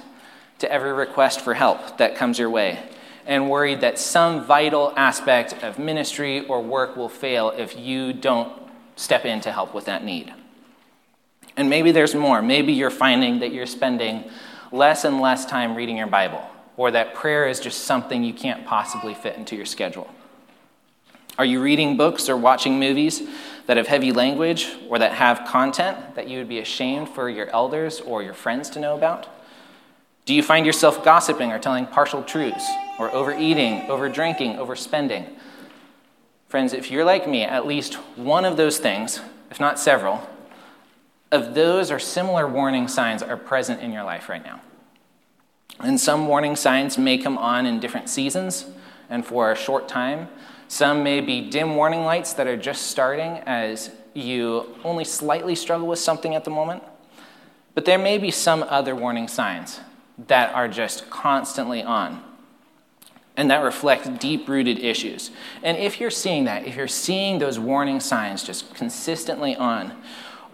to 0.60 0.72
every 0.72 0.92
request 0.92 1.42
for 1.42 1.52
help 1.52 1.98
that 1.98 2.16
comes 2.16 2.38
your 2.38 2.48
way 2.48 2.78
and 3.26 3.50
worried 3.50 3.80
that 3.80 3.98
some 3.98 4.44
vital 4.44 4.92
aspect 4.96 5.62
of 5.62 5.78
ministry 5.78 6.46
or 6.46 6.62
work 6.62 6.96
will 6.96 7.08
fail 7.08 7.50
if 7.50 7.76
you 7.78 8.12
don't 8.12 8.52
step 8.96 9.24
in 9.24 9.40
to 9.40 9.52
help 9.52 9.74
with 9.74 9.86
that 9.86 10.04
need. 10.04 10.32
And 11.56 11.68
maybe 11.68 11.92
there's 11.92 12.14
more. 12.14 12.42
Maybe 12.42 12.72
you're 12.72 12.90
finding 12.90 13.40
that 13.40 13.52
you're 13.52 13.66
spending 13.66 14.24
less 14.72 15.04
and 15.04 15.20
less 15.20 15.44
time 15.44 15.74
reading 15.74 15.96
your 15.96 16.06
Bible, 16.06 16.42
or 16.76 16.90
that 16.90 17.14
prayer 17.14 17.48
is 17.48 17.60
just 17.60 17.82
something 17.82 18.22
you 18.22 18.32
can't 18.32 18.64
possibly 18.64 19.14
fit 19.14 19.36
into 19.36 19.56
your 19.56 19.66
schedule. 19.66 20.08
Are 21.38 21.44
you 21.44 21.62
reading 21.62 21.96
books 21.96 22.28
or 22.28 22.36
watching 22.36 22.78
movies 22.78 23.22
that 23.66 23.76
have 23.76 23.86
heavy 23.86 24.12
language 24.12 24.68
or 24.88 24.98
that 24.98 25.12
have 25.12 25.46
content 25.48 26.14
that 26.14 26.28
you 26.28 26.38
would 26.38 26.48
be 26.48 26.58
ashamed 26.58 27.08
for 27.08 27.28
your 27.30 27.48
elders 27.48 28.00
or 28.00 28.22
your 28.22 28.34
friends 28.34 28.68
to 28.70 28.80
know 28.80 28.94
about? 28.94 29.26
Do 30.26 30.34
you 30.34 30.42
find 30.42 30.66
yourself 30.66 31.02
gossiping 31.02 31.50
or 31.50 31.58
telling 31.58 31.86
partial 31.86 32.22
truths, 32.22 32.68
or 33.00 33.10
overeating, 33.14 33.80
overdrinking, 33.86 34.58
overspending? 34.58 35.26
Friends, 36.48 36.74
if 36.74 36.90
you're 36.90 37.04
like 37.04 37.26
me, 37.26 37.44
at 37.44 37.66
least 37.66 37.94
one 38.14 38.44
of 38.44 38.58
those 38.58 38.78
things, 38.78 39.20
if 39.50 39.58
not 39.58 39.78
several, 39.78 40.28
of 41.32 41.54
those 41.54 41.90
or 41.90 41.98
similar 41.98 42.46
warning 42.46 42.88
signs 42.88 43.22
are 43.22 43.38
present 43.38 43.80
in 43.80 43.90
your 43.90 44.04
life 44.04 44.28
right 44.28 44.44
now. 44.44 44.60
And 45.78 45.98
some 45.98 46.28
warning 46.28 46.56
signs 46.56 46.98
may 46.98 47.16
come 47.16 47.38
on 47.38 47.64
in 47.64 47.80
different 47.80 48.10
seasons 48.10 48.66
and 49.08 49.24
for 49.24 49.50
a 49.50 49.56
short 49.56 49.88
time. 49.88 50.28
Some 50.68 51.02
may 51.02 51.22
be 51.22 51.40
dim 51.48 51.76
warning 51.76 52.04
lights 52.04 52.34
that 52.34 52.46
are 52.46 52.56
just 52.56 52.88
starting 52.88 53.38
as 53.46 53.92
you 54.12 54.76
only 54.84 55.06
slightly 55.06 55.54
struggle 55.54 55.86
with 55.86 56.00
something 56.00 56.34
at 56.34 56.44
the 56.44 56.50
moment. 56.50 56.82
But 57.74 57.86
there 57.86 57.98
may 57.98 58.18
be 58.18 58.30
some 58.30 58.62
other 58.68 58.94
warning 58.94 59.26
signs 59.26 59.80
that 60.28 60.54
are 60.54 60.68
just 60.68 61.08
constantly 61.08 61.82
on 61.82 62.24
and 63.36 63.50
that 63.50 63.62
reflect 63.62 64.20
deep 64.20 64.48
rooted 64.48 64.78
issues. 64.78 65.30
And 65.62 65.76
if 65.76 66.00
you're 66.00 66.10
seeing 66.10 66.44
that, 66.44 66.66
if 66.66 66.76
you're 66.76 66.88
seeing 66.88 67.38
those 67.38 67.58
warning 67.58 68.00
signs 68.00 68.42
just 68.42 68.74
consistently 68.74 69.56
on, 69.56 69.96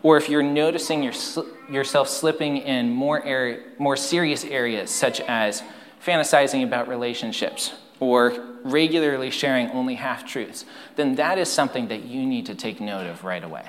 or 0.03 0.17
if 0.17 0.29
you're 0.29 0.43
noticing 0.43 1.03
your, 1.03 1.15
yourself 1.71 2.09
slipping 2.09 2.59
in 2.59 2.91
more, 2.91 3.23
area, 3.25 3.63
more 3.79 3.97
serious 3.97 4.45
areas, 4.45 4.91
such 4.91 5.21
as 5.23 5.63
fantasizing 6.05 6.63
about 6.63 6.87
relationships 6.87 7.73
or 7.99 8.59
regularly 8.63 9.31
sharing 9.31 9.71
only 9.71 9.95
half 9.95 10.27
truths, 10.27 10.65
then 10.97 11.15
that 11.17 11.39
is 11.39 11.49
something 11.51 11.89
that 11.89 12.05
you 12.05 12.25
need 12.25 12.47
to 12.47 12.55
take 12.55 12.81
note 12.81 13.07
of 13.07 13.25
right 13.25 13.43
away. 13.43 13.65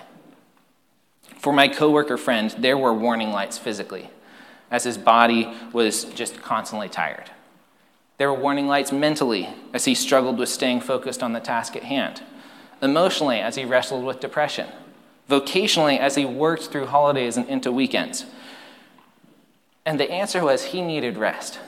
For 1.40 1.54
my 1.54 1.68
coworker 1.68 2.18
friend, 2.18 2.54
there 2.60 2.78
were 2.78 2.94
warning 2.94 3.32
lights 3.32 3.58
physically, 3.58 4.10
as 4.70 4.84
his 4.84 4.98
body 4.98 5.52
was 5.72 6.06
just 6.06 6.42
constantly 6.42 6.90
tired. 6.90 7.32
There 8.18 8.32
were 8.32 8.40
warning 8.40 8.68
lights 8.68 8.92
mentally, 8.92 9.50
as 9.74 9.86
he 9.86 9.94
struggled 9.94 10.40
with 10.40 10.50
staying 10.50 10.82
focused 10.82 11.22
on 11.22 11.34
the 11.34 11.40
task 11.40 11.76
at 11.76 11.84
hand, 11.84 12.24
emotionally, 12.82 13.40
as 13.40 13.56
he 13.56 13.66
wrestled 13.66 14.04
with 14.04 14.20
depression, 14.20 14.68
vocationally, 15.30 16.00
as 16.00 16.16
he 16.16 16.26
worked 16.26 16.64
through 16.64 16.88
holidays 16.88 17.38
and 17.38 17.48
into 17.48 17.72
weekends. 17.72 18.26
And 19.86 20.00
the 20.00 20.10
answer 20.12 20.44
was 20.44 20.66
he 20.66 20.82
needed 20.82 21.18
rest. 21.18 21.60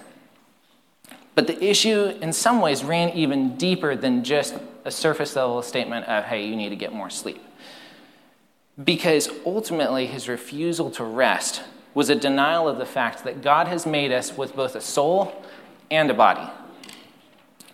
But 1.36 1.46
the 1.48 1.64
issue, 1.64 2.18
in 2.22 2.34
some 2.34 2.62
ways, 2.62 2.84
ran 2.84 3.12
even 3.12 3.56
deeper 3.56 3.96
than 3.96 4.24
just 4.24 4.56
a 4.84 4.92
surface 4.92 5.36
level 5.36 5.62
statement 5.62 6.08
of, 6.08 6.26
hey, 6.26 6.46
you 6.46 6.56
need 6.56 6.70
to 6.70 6.76
get 6.76 6.92
more 6.92 7.10
sleep. 7.10 7.42
Because 8.84 9.30
ultimately, 9.46 10.08
his 10.08 10.28
refusal 10.28 10.90
to 10.92 11.04
rest 11.04 11.62
was 11.94 12.10
a 12.10 12.16
denial 12.16 12.68
of 12.68 12.78
the 12.78 12.86
fact 12.86 13.24
that 13.24 13.42
God 13.42 13.68
has 13.68 13.86
made 13.86 14.12
us 14.12 14.36
with 14.36 14.56
both 14.56 14.76
a 14.76 14.82
soul 14.82 15.44
and 15.92 16.10
a 16.10 16.14
body. 16.14 16.50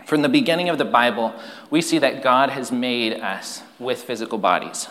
From 0.06 0.22
the 0.22 0.30
beginning 0.30 0.70
of 0.70 0.78
the 0.78 0.86
Bible, 0.86 1.34
we 1.70 1.82
see 1.82 1.98
that 1.98 2.22
God 2.22 2.52
has 2.52 2.72
made 2.72 3.14
us 3.14 3.64
with 3.80 4.04
physical 4.04 4.38
bodies. 4.38 4.88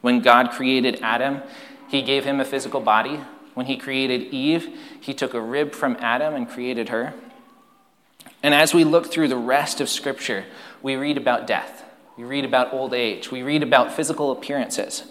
When 0.00 0.20
God 0.20 0.50
created 0.50 0.98
Adam, 1.02 1.42
he 1.88 2.02
gave 2.02 2.24
him 2.24 2.40
a 2.40 2.44
physical 2.44 2.80
body. 2.80 3.20
When 3.54 3.66
he 3.66 3.76
created 3.76 4.32
Eve, 4.32 4.68
he 5.00 5.14
took 5.14 5.34
a 5.34 5.40
rib 5.40 5.72
from 5.72 5.96
Adam 6.00 6.34
and 6.34 6.48
created 6.48 6.88
her. 6.88 7.14
And 8.42 8.54
as 8.54 8.74
we 8.74 8.84
look 8.84 9.10
through 9.10 9.28
the 9.28 9.36
rest 9.36 9.80
of 9.80 9.88
Scripture, 9.88 10.44
we 10.82 10.96
read 10.96 11.16
about 11.16 11.46
death, 11.46 11.84
we 12.16 12.24
read 12.24 12.44
about 12.44 12.72
old 12.72 12.94
age, 12.94 13.30
we 13.30 13.42
read 13.42 13.62
about 13.62 13.92
physical 13.92 14.30
appearances. 14.30 15.04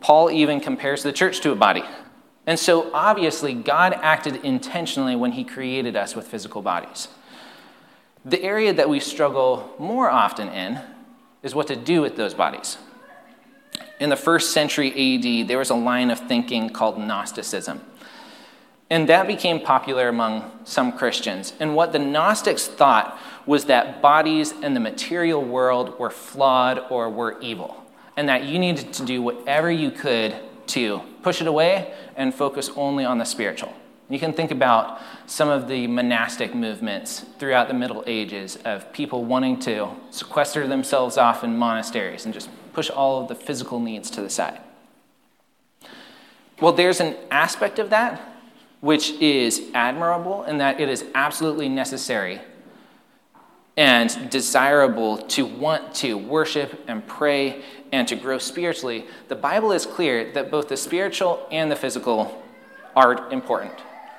Paul 0.00 0.30
even 0.30 0.60
compares 0.60 1.02
the 1.02 1.12
church 1.12 1.40
to 1.40 1.52
a 1.52 1.56
body. 1.56 1.84
And 2.46 2.58
so, 2.58 2.92
obviously, 2.92 3.54
God 3.54 3.92
acted 3.92 4.36
intentionally 4.44 5.14
when 5.14 5.32
he 5.32 5.44
created 5.44 5.96
us 5.96 6.16
with 6.16 6.26
physical 6.26 6.62
bodies. 6.62 7.08
The 8.24 8.42
area 8.42 8.72
that 8.72 8.88
we 8.88 9.00
struggle 9.00 9.74
more 9.78 10.10
often 10.10 10.48
in 10.48 10.80
is 11.42 11.54
what 11.54 11.66
to 11.68 11.76
do 11.76 12.00
with 12.00 12.16
those 12.16 12.34
bodies. 12.34 12.76
In 13.98 14.10
the 14.10 14.16
first 14.16 14.52
century 14.52 14.90
AD, 14.90 15.48
there 15.48 15.58
was 15.58 15.70
a 15.70 15.74
line 15.74 16.10
of 16.10 16.18
thinking 16.20 16.70
called 16.70 16.98
Gnosticism. 16.98 17.80
And 18.88 19.08
that 19.08 19.26
became 19.26 19.60
popular 19.60 20.08
among 20.08 20.50
some 20.64 20.92
Christians. 20.92 21.52
And 21.60 21.76
what 21.76 21.92
the 21.92 21.98
Gnostics 21.98 22.66
thought 22.66 23.18
was 23.46 23.66
that 23.66 24.02
bodies 24.02 24.52
and 24.62 24.74
the 24.74 24.80
material 24.80 25.42
world 25.42 25.98
were 25.98 26.10
flawed 26.10 26.84
or 26.90 27.08
were 27.08 27.38
evil, 27.40 27.84
and 28.16 28.28
that 28.28 28.44
you 28.44 28.58
needed 28.58 28.92
to 28.94 29.04
do 29.04 29.22
whatever 29.22 29.70
you 29.70 29.90
could 29.90 30.34
to 30.68 31.00
push 31.22 31.40
it 31.40 31.46
away 31.46 31.92
and 32.20 32.34
focus 32.34 32.70
only 32.76 33.02
on 33.04 33.16
the 33.16 33.24
spiritual. 33.24 33.72
You 34.10 34.18
can 34.18 34.34
think 34.34 34.50
about 34.50 35.00
some 35.26 35.48
of 35.48 35.68
the 35.68 35.86
monastic 35.86 36.54
movements 36.54 37.24
throughout 37.38 37.68
the 37.68 37.74
Middle 37.74 38.04
Ages 38.06 38.58
of 38.64 38.92
people 38.92 39.24
wanting 39.24 39.58
to 39.60 39.88
sequester 40.10 40.66
themselves 40.66 41.16
off 41.16 41.42
in 41.42 41.56
monasteries 41.56 42.26
and 42.26 42.34
just 42.34 42.50
push 42.74 42.90
all 42.90 43.22
of 43.22 43.28
the 43.28 43.34
physical 43.34 43.80
needs 43.80 44.10
to 44.10 44.20
the 44.20 44.28
side. 44.28 44.60
Well, 46.60 46.72
there's 46.72 47.00
an 47.00 47.16
aspect 47.30 47.78
of 47.78 47.88
that 47.88 48.20
which 48.80 49.12
is 49.12 49.70
admirable 49.72 50.44
in 50.44 50.58
that 50.58 50.78
it 50.78 50.90
is 50.90 51.04
absolutely 51.14 51.70
necessary 51.70 52.40
and 53.80 54.28
desirable 54.28 55.16
to 55.16 55.46
want 55.46 55.94
to 55.94 56.12
worship 56.18 56.84
and 56.86 57.06
pray 57.06 57.62
and 57.92 58.06
to 58.06 58.14
grow 58.14 58.36
spiritually, 58.36 59.06
the 59.28 59.34
Bible 59.34 59.72
is 59.72 59.86
clear 59.86 60.30
that 60.34 60.50
both 60.50 60.68
the 60.68 60.76
spiritual 60.76 61.46
and 61.50 61.72
the 61.72 61.76
physical 61.76 62.42
are 62.94 63.32
important. 63.32 63.72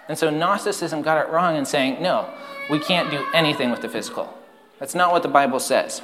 And 0.09 0.17
so 0.17 0.31
Gnosticism 0.31 1.03
got 1.03 1.23
it 1.23 1.31
wrong 1.31 1.57
in 1.57 1.65
saying, 1.65 2.01
no, 2.01 2.27
we 2.71 2.79
can't 2.79 3.11
do 3.11 3.23
anything 3.35 3.69
with 3.69 3.83
the 3.83 3.87
physical. 3.87 4.35
That's 4.79 4.95
not 4.95 5.11
what 5.11 5.21
the 5.21 5.29
Bible 5.29 5.59
says. 5.59 6.01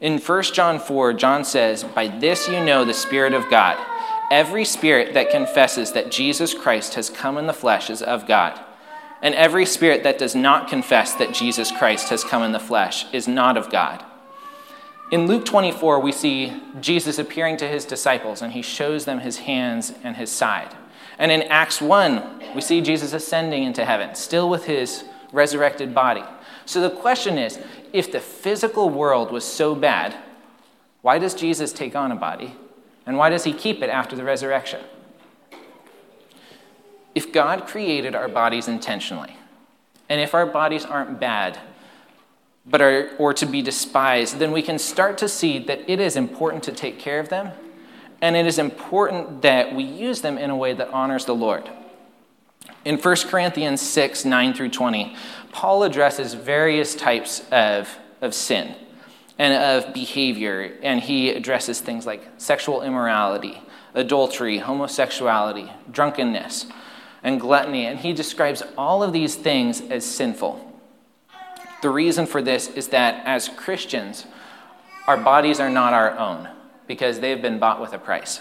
In 0.00 0.18
1 0.18 0.42
John 0.42 0.80
4, 0.80 1.12
John 1.12 1.44
says, 1.44 1.84
By 1.84 2.08
this 2.08 2.48
you 2.48 2.58
know 2.58 2.84
the 2.84 2.92
Spirit 2.92 3.34
of 3.34 3.48
God. 3.48 3.78
Every 4.32 4.64
spirit 4.64 5.14
that 5.14 5.30
confesses 5.30 5.92
that 5.92 6.10
Jesus 6.10 6.52
Christ 6.52 6.94
has 6.94 7.08
come 7.08 7.38
in 7.38 7.46
the 7.46 7.52
flesh 7.52 7.88
is 7.88 8.02
of 8.02 8.26
God. 8.26 8.58
And 9.24 9.34
every 9.34 9.64
spirit 9.64 10.02
that 10.02 10.18
does 10.18 10.34
not 10.34 10.68
confess 10.68 11.14
that 11.14 11.32
Jesus 11.32 11.72
Christ 11.72 12.10
has 12.10 12.22
come 12.22 12.42
in 12.42 12.52
the 12.52 12.60
flesh 12.60 13.10
is 13.10 13.26
not 13.26 13.56
of 13.56 13.70
God. 13.70 14.04
In 15.10 15.26
Luke 15.26 15.46
24, 15.46 15.98
we 16.00 16.12
see 16.12 16.60
Jesus 16.78 17.18
appearing 17.18 17.56
to 17.56 17.66
his 17.66 17.86
disciples, 17.86 18.42
and 18.42 18.52
he 18.52 18.60
shows 18.60 19.06
them 19.06 19.20
his 19.20 19.38
hands 19.38 19.94
and 20.02 20.16
his 20.16 20.30
side. 20.30 20.76
And 21.18 21.32
in 21.32 21.40
Acts 21.44 21.80
1, 21.80 22.54
we 22.54 22.60
see 22.60 22.82
Jesus 22.82 23.14
ascending 23.14 23.62
into 23.62 23.86
heaven, 23.86 24.14
still 24.14 24.50
with 24.50 24.66
his 24.66 25.04
resurrected 25.32 25.94
body. 25.94 26.24
So 26.66 26.82
the 26.82 26.94
question 26.94 27.38
is 27.38 27.58
if 27.94 28.12
the 28.12 28.20
physical 28.20 28.90
world 28.90 29.32
was 29.32 29.44
so 29.44 29.74
bad, 29.74 30.14
why 31.00 31.18
does 31.18 31.32
Jesus 31.34 31.72
take 31.72 31.96
on 31.96 32.12
a 32.12 32.16
body? 32.16 32.56
And 33.06 33.16
why 33.16 33.30
does 33.30 33.44
he 33.44 33.54
keep 33.54 33.82
it 33.82 33.88
after 33.88 34.16
the 34.16 34.24
resurrection? 34.24 34.80
If 37.14 37.32
God 37.32 37.66
created 37.66 38.14
our 38.14 38.28
bodies 38.28 38.68
intentionally, 38.68 39.36
and 40.08 40.20
if 40.20 40.34
our 40.34 40.46
bodies 40.46 40.84
aren't 40.84 41.20
bad, 41.20 41.58
but 42.66 42.80
are 42.80 43.10
or 43.18 43.34
to 43.34 43.46
be 43.46 43.62
despised, 43.62 44.38
then 44.38 44.52
we 44.52 44.62
can 44.62 44.78
start 44.78 45.18
to 45.18 45.28
see 45.28 45.58
that 45.60 45.88
it 45.88 46.00
is 46.00 46.16
important 46.16 46.62
to 46.64 46.72
take 46.72 46.98
care 46.98 47.20
of 47.20 47.28
them, 47.28 47.52
and 48.20 48.36
it 48.36 48.46
is 48.46 48.58
important 48.58 49.42
that 49.42 49.74
we 49.74 49.84
use 49.84 50.22
them 50.22 50.38
in 50.38 50.50
a 50.50 50.56
way 50.56 50.72
that 50.72 50.88
honors 50.90 51.24
the 51.24 51.34
Lord. 51.34 51.68
In 52.84 52.98
1 52.98 53.16
Corinthians 53.28 53.80
6, 53.80 54.24
9 54.24 54.54
through 54.54 54.70
20, 54.70 55.16
Paul 55.52 55.84
addresses 55.84 56.34
various 56.34 56.94
types 56.94 57.42
of, 57.50 57.98
of 58.20 58.34
sin 58.34 58.74
and 59.38 59.54
of 59.54 59.94
behavior. 59.94 60.74
And 60.82 61.00
he 61.00 61.30
addresses 61.30 61.80
things 61.80 62.06
like 62.06 62.22
sexual 62.36 62.82
immorality, 62.82 63.60
adultery, 63.94 64.58
homosexuality, 64.58 65.70
drunkenness, 65.90 66.66
and 67.24 67.40
gluttony. 67.40 67.86
And 67.86 67.98
he 67.98 68.12
describes 68.12 68.62
all 68.78 69.02
of 69.02 69.12
these 69.12 69.34
things 69.34 69.80
as 69.80 70.04
sinful. 70.04 70.60
The 71.82 71.90
reason 71.90 72.26
for 72.26 72.40
this 72.40 72.68
is 72.68 72.88
that 72.88 73.26
as 73.26 73.48
Christians, 73.48 74.26
our 75.08 75.16
bodies 75.16 75.58
are 75.58 75.68
not 75.68 75.92
our 75.92 76.16
own 76.16 76.48
because 76.86 77.18
they've 77.18 77.42
been 77.42 77.58
bought 77.58 77.80
with 77.80 77.92
a 77.92 77.98
price. 77.98 78.40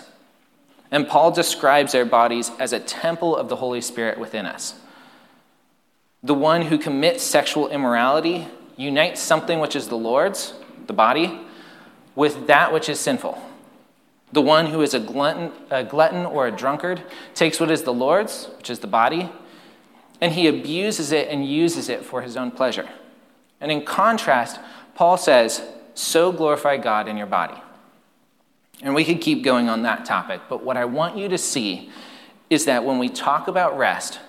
And 0.92 1.08
Paul 1.08 1.32
describes 1.32 1.96
our 1.96 2.06
bodies 2.06 2.52
as 2.60 2.72
a 2.72 2.80
temple 2.80 3.36
of 3.36 3.50
the 3.50 3.56
Holy 3.56 3.82
Spirit 3.82 4.20
within 4.20 4.46
us. 4.46 4.76
The 6.22 6.36
one 6.36 6.62
who 6.62 6.78
commits 6.78 7.24
sexual 7.24 7.68
immorality 7.70 8.48
unites 8.78 9.20
something 9.20 9.60
which 9.60 9.76
is 9.76 9.88
the 9.88 9.98
Lord's 9.98 10.54
the 10.88 10.94
body, 10.94 11.40
with 12.16 12.48
that 12.48 12.74
which 12.74 12.90
is 12.90 13.00
sinful. 13.00 13.42
The 14.34 14.42
one 14.42 14.66
who 14.66 14.82
is 14.82 14.96
a 14.96 15.00
glutton, 15.00 15.52
a 15.70 15.84
glutton 15.84 16.26
or 16.26 16.48
a 16.48 16.52
drunkard 16.52 17.04
takes 17.36 17.60
what 17.60 17.70
is 17.70 17.84
the 17.84 17.94
Lord's, 17.94 18.50
which 18.58 18.72
is 18.72 18.80
the 18.80 18.88
body, 18.88 19.32
and 20.20 20.34
he 20.34 20.48
abuses 20.48 21.12
it 21.12 21.28
and 21.30 21.48
uses 21.48 21.88
it 21.88 22.04
for 22.04 22.24
his 22.24 22.36
own 22.36 22.50
pleasure. 22.50 22.90
And 23.62 23.72
in 23.72 23.86
contrast, 23.86 24.60
Paul 24.96 25.18
says, 25.18 25.62
So 25.94 26.32
glorify 26.32 26.78
God 26.78 27.08
in 27.08 27.16
your 27.16 27.28
body. 27.28 27.62
And 28.82 28.96
we 28.96 29.06
could 29.06 29.22
keep 29.22 29.44
going 29.44 29.70
on 29.70 29.84
that 29.84 30.04
topic, 30.04 30.42
but 30.50 30.64
what 30.64 30.78
I 30.78 30.86
want 30.86 31.16
you 31.16 31.30
to 31.30 31.38
see 31.38 31.92
is 32.50 32.66
that 32.66 32.84
when 32.84 32.98
we 32.98 33.10
talk 33.10 33.48
about 33.48 33.78
rest, 33.78 34.20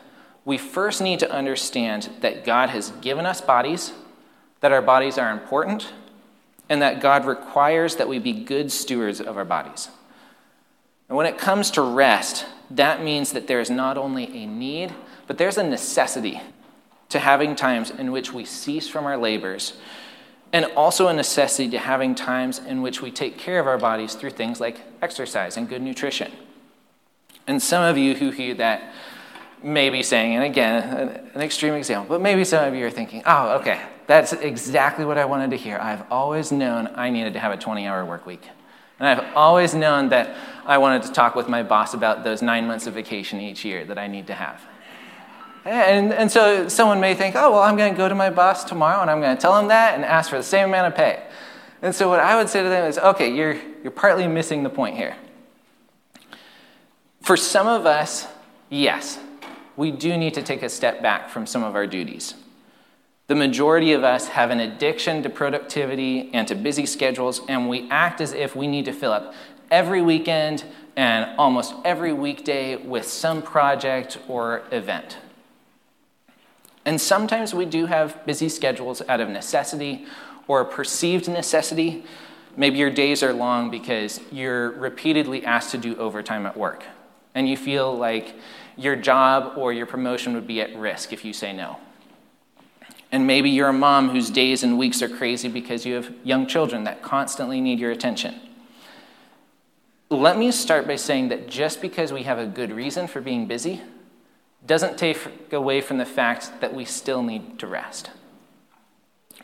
we 0.44 0.58
first 0.58 1.00
need 1.00 1.18
to 1.20 1.32
understand 1.32 2.10
that 2.20 2.44
God 2.44 2.68
has 2.68 2.90
given 3.00 3.24
us 3.24 3.40
bodies, 3.40 3.94
that 4.60 4.70
our 4.70 4.82
bodies 4.82 5.16
are 5.16 5.30
important, 5.30 5.94
and 6.68 6.82
that 6.82 7.00
God 7.00 7.24
requires 7.24 7.96
that 7.96 8.08
we 8.08 8.18
be 8.18 8.32
good 8.32 8.72
stewards 8.72 9.20
of 9.20 9.36
our 9.36 9.44
bodies. 9.44 9.88
And 11.08 11.16
when 11.16 11.26
it 11.26 11.38
comes 11.38 11.70
to 11.72 11.82
rest, 11.82 12.46
that 12.70 13.02
means 13.02 13.32
that 13.32 13.46
there 13.46 13.60
is 13.60 13.70
not 13.70 13.98
only 13.98 14.24
a 14.24 14.46
need, 14.46 14.92
but 15.26 15.38
there's 15.38 15.58
a 15.58 15.62
necessity 15.62 16.40
to 17.10 17.18
having 17.18 17.54
times 17.54 17.90
in 17.90 18.10
which 18.12 18.32
we 18.32 18.44
cease 18.44 18.88
from 18.88 19.04
our 19.04 19.16
labors 19.16 19.74
and 20.52 20.66
also 20.76 21.08
a 21.08 21.12
necessity 21.12 21.68
to 21.70 21.78
having 21.78 22.14
times 22.14 22.60
in 22.60 22.80
which 22.80 23.02
we 23.02 23.10
take 23.10 23.36
care 23.36 23.58
of 23.58 23.66
our 23.66 23.76
bodies 23.76 24.14
through 24.14 24.30
things 24.30 24.60
like 24.60 24.80
exercise 25.02 25.56
and 25.56 25.68
good 25.68 25.82
nutrition. 25.82 26.30
And 27.46 27.62
some 27.62 27.82
of 27.82 27.98
you 27.98 28.14
who 28.14 28.30
hear 28.30 28.54
that 28.54 28.92
may 29.62 29.90
be 29.90 30.02
saying, 30.02 30.34
and 30.34 30.44
again, 30.44 31.20
an 31.34 31.40
extreme 31.40 31.74
example, 31.74 32.16
but 32.16 32.22
maybe 32.22 32.44
some 32.44 32.66
of 32.66 32.74
you 32.74 32.86
are 32.86 32.90
thinking, 32.90 33.22
oh, 33.26 33.56
okay, 33.56 33.80
that's 34.06 34.32
exactly 34.32 35.04
what 35.04 35.18
I 35.18 35.24
wanted 35.24 35.50
to 35.50 35.56
hear. 35.56 35.78
I've 35.78 36.10
always 36.10 36.52
known 36.52 36.90
I 36.94 37.10
needed 37.10 37.32
to 37.34 37.38
have 37.40 37.52
a 37.52 37.56
20 37.56 37.86
hour 37.86 38.04
work 38.04 38.26
week. 38.26 38.42
And 38.98 39.08
I've 39.08 39.36
always 39.36 39.74
known 39.74 40.10
that 40.10 40.36
I 40.64 40.78
wanted 40.78 41.02
to 41.02 41.12
talk 41.12 41.34
with 41.34 41.48
my 41.48 41.62
boss 41.62 41.94
about 41.94 42.22
those 42.22 42.42
nine 42.42 42.66
months 42.66 42.86
of 42.86 42.94
vacation 42.94 43.40
each 43.40 43.64
year 43.64 43.84
that 43.86 43.98
I 43.98 44.06
need 44.06 44.26
to 44.28 44.34
have. 44.34 44.60
And, 45.64 46.12
and 46.12 46.30
so 46.30 46.68
someone 46.68 47.00
may 47.00 47.14
think, 47.14 47.34
oh, 47.34 47.52
well, 47.52 47.62
I'm 47.62 47.76
going 47.76 47.92
to 47.92 47.96
go 47.96 48.08
to 48.08 48.14
my 48.14 48.30
boss 48.30 48.64
tomorrow 48.64 49.00
and 49.00 49.10
I'm 49.10 49.20
going 49.20 49.34
to 49.34 49.40
tell 49.40 49.58
him 49.58 49.68
that 49.68 49.94
and 49.94 50.04
ask 50.04 50.30
for 50.30 50.36
the 50.36 50.42
same 50.42 50.68
amount 50.68 50.88
of 50.88 50.94
pay. 50.94 51.22
And 51.80 51.94
so 51.94 52.08
what 52.08 52.20
I 52.20 52.36
would 52.36 52.48
say 52.48 52.62
to 52.62 52.68
them 52.68 52.86
is, 52.86 52.98
okay, 52.98 53.34
you're, 53.34 53.56
you're 53.82 53.90
partly 53.90 54.26
missing 54.28 54.62
the 54.62 54.70
point 54.70 54.96
here. 54.96 55.16
For 57.22 57.36
some 57.36 57.66
of 57.66 57.86
us, 57.86 58.26
yes, 58.68 59.18
we 59.76 59.90
do 59.90 60.16
need 60.16 60.34
to 60.34 60.42
take 60.42 60.62
a 60.62 60.68
step 60.68 61.02
back 61.02 61.30
from 61.30 61.46
some 61.46 61.64
of 61.64 61.74
our 61.74 61.86
duties. 61.86 62.34
The 63.26 63.34
majority 63.34 63.92
of 63.92 64.04
us 64.04 64.28
have 64.28 64.50
an 64.50 64.60
addiction 64.60 65.22
to 65.22 65.30
productivity 65.30 66.30
and 66.34 66.46
to 66.48 66.54
busy 66.54 66.84
schedules, 66.84 67.40
and 67.48 67.70
we 67.70 67.88
act 67.90 68.20
as 68.20 68.32
if 68.32 68.54
we 68.54 68.66
need 68.66 68.84
to 68.84 68.92
fill 68.92 69.12
up 69.12 69.32
every 69.70 70.02
weekend 70.02 70.64
and 70.94 71.30
almost 71.38 71.74
every 71.86 72.12
weekday 72.12 72.76
with 72.76 73.06
some 73.06 73.40
project 73.40 74.18
or 74.28 74.62
event. 74.70 75.16
And 76.84 77.00
sometimes 77.00 77.54
we 77.54 77.64
do 77.64 77.86
have 77.86 78.24
busy 78.26 78.50
schedules 78.50 79.00
out 79.08 79.20
of 79.20 79.30
necessity 79.30 80.04
or 80.46 80.62
perceived 80.66 81.26
necessity. 81.26 82.04
Maybe 82.58 82.78
your 82.78 82.90
days 82.90 83.22
are 83.22 83.32
long 83.32 83.70
because 83.70 84.20
you're 84.30 84.70
repeatedly 84.72 85.46
asked 85.46 85.70
to 85.70 85.78
do 85.78 85.96
overtime 85.96 86.44
at 86.44 86.58
work, 86.58 86.84
and 87.34 87.48
you 87.48 87.56
feel 87.56 87.96
like 87.96 88.34
your 88.76 88.96
job 88.96 89.56
or 89.56 89.72
your 89.72 89.86
promotion 89.86 90.34
would 90.34 90.46
be 90.46 90.60
at 90.60 90.76
risk 90.76 91.10
if 91.10 91.24
you 91.24 91.32
say 91.32 91.54
no. 91.54 91.78
And 93.14 93.28
maybe 93.28 93.48
you're 93.48 93.68
a 93.68 93.72
mom 93.72 94.08
whose 94.08 94.28
days 94.28 94.64
and 94.64 94.76
weeks 94.76 95.00
are 95.00 95.08
crazy 95.08 95.46
because 95.46 95.86
you 95.86 95.94
have 95.94 96.12
young 96.24 96.48
children 96.48 96.82
that 96.82 97.00
constantly 97.00 97.60
need 97.60 97.78
your 97.78 97.92
attention. 97.92 98.34
Let 100.10 100.36
me 100.36 100.50
start 100.50 100.88
by 100.88 100.96
saying 100.96 101.28
that 101.28 101.48
just 101.48 101.80
because 101.80 102.12
we 102.12 102.24
have 102.24 102.40
a 102.40 102.46
good 102.46 102.72
reason 102.72 103.06
for 103.06 103.20
being 103.20 103.46
busy 103.46 103.82
doesn't 104.66 104.98
take 104.98 105.52
away 105.52 105.80
from 105.80 105.98
the 105.98 106.04
fact 106.04 106.60
that 106.60 106.74
we 106.74 106.84
still 106.84 107.22
need 107.22 107.56
to 107.60 107.68
rest. 107.68 108.10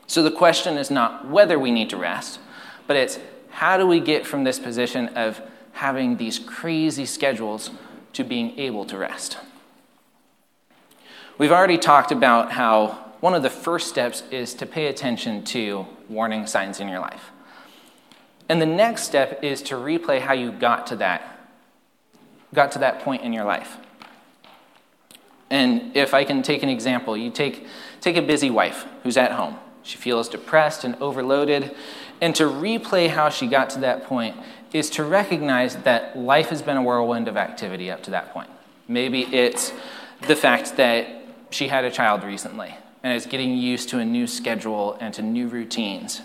So 0.08 0.24
the 0.24 0.32
question 0.32 0.76
is 0.76 0.90
not 0.90 1.28
whether 1.28 1.56
we 1.56 1.70
need 1.70 1.90
to 1.90 1.96
rest, 1.96 2.40
but 2.88 2.96
it's 2.96 3.20
how 3.50 3.76
do 3.76 3.86
we 3.86 4.00
get 4.00 4.26
from 4.26 4.42
this 4.42 4.58
position 4.58 5.10
of 5.10 5.40
having 5.74 6.16
these 6.16 6.40
crazy 6.40 7.06
schedules 7.06 7.70
to 8.14 8.24
being 8.24 8.58
able 8.58 8.84
to 8.86 8.98
rest? 8.98 9.38
We've 11.38 11.52
already 11.52 11.78
talked 11.78 12.10
about 12.10 12.50
how 12.50 13.09
one 13.20 13.34
of 13.34 13.42
the 13.42 13.50
first 13.50 13.88
steps 13.88 14.22
is 14.30 14.54
to 14.54 14.66
pay 14.66 14.86
attention 14.86 15.44
to 15.44 15.86
warning 16.08 16.46
signs 16.46 16.80
in 16.80 16.88
your 16.88 17.00
life. 17.00 17.30
And 18.48 18.60
the 18.60 18.66
next 18.66 19.02
step 19.04 19.44
is 19.44 19.62
to 19.62 19.76
replay 19.76 20.20
how 20.20 20.32
you 20.32 20.50
got 20.50 20.86
to 20.88 20.96
that 20.96 21.36
got 22.54 22.72
to 22.72 22.80
that 22.80 23.00
point 23.00 23.22
in 23.22 23.32
your 23.32 23.44
life. 23.44 23.76
And 25.50 25.96
if 25.96 26.14
I 26.14 26.24
can 26.24 26.42
take 26.42 26.62
an 26.62 26.68
example, 26.68 27.16
you 27.16 27.30
take, 27.30 27.66
take 28.00 28.16
a 28.16 28.22
busy 28.22 28.50
wife 28.50 28.86
who's 29.02 29.16
at 29.16 29.32
home. 29.32 29.56
She 29.82 29.96
feels 29.96 30.28
depressed 30.28 30.84
and 30.84 30.94
overloaded. 30.96 31.74
And 32.20 32.34
to 32.36 32.44
replay 32.44 33.08
how 33.08 33.28
she 33.28 33.46
got 33.46 33.70
to 33.70 33.80
that 33.80 34.04
point 34.04 34.36
is 34.72 34.90
to 34.90 35.04
recognize 35.04 35.76
that 35.76 36.16
life 36.16 36.48
has 36.48 36.62
been 36.62 36.76
a 36.76 36.82
whirlwind 36.82 37.28
of 37.28 37.36
activity 37.36 37.90
up 37.90 38.02
to 38.04 38.10
that 38.10 38.32
point. 38.32 38.50
Maybe 38.86 39.22
it's 39.22 39.72
the 40.26 40.36
fact 40.36 40.76
that 40.76 41.06
she 41.50 41.68
had 41.68 41.84
a 41.84 41.90
child 41.90 42.22
recently 42.22 42.74
and 43.02 43.14
is 43.14 43.26
getting 43.26 43.56
used 43.56 43.88
to 43.90 43.98
a 43.98 44.04
new 44.04 44.26
schedule 44.26 44.96
and 45.00 45.14
to 45.14 45.22
new 45.22 45.48
routines. 45.48 46.22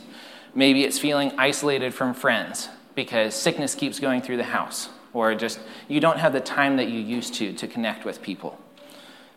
Maybe 0.54 0.84
it's 0.84 1.00
feeling 1.00 1.32
isolated 1.38 1.94
from 1.94 2.14
friends 2.14 2.70
because 2.96 3.36
sickness 3.36 3.76
keeps 3.76 4.00
going 4.00 4.22
through 4.22 4.38
the 4.38 4.44
house, 4.44 4.90
or 5.14 5.36
just 5.36 5.60
you 5.88 6.00
don't 6.00 6.18
have 6.18 6.34
the 6.34 6.40
time 6.40 6.78
that 6.78 6.88
you 6.88 7.00
used 7.00 7.34
to 7.36 7.54
to 7.54 7.68
connect 7.68 8.06
with 8.06 8.22
people. 8.22 8.60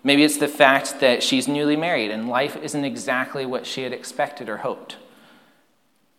Maybe 0.05 0.23
it's 0.23 0.39
the 0.39 0.49
fact 0.49 1.01
that 1.01 1.23
she's 1.23 1.49
newly 1.49 1.77
married 1.77 2.11
and 2.11 2.29
life 2.29 2.57
isn't 2.57 2.85
exactly 2.85 3.45
what 3.45 3.67
she 3.67 3.83
had 3.83 3.93
expected 3.93 4.49
or 4.49 4.59
hoped. 4.59 4.97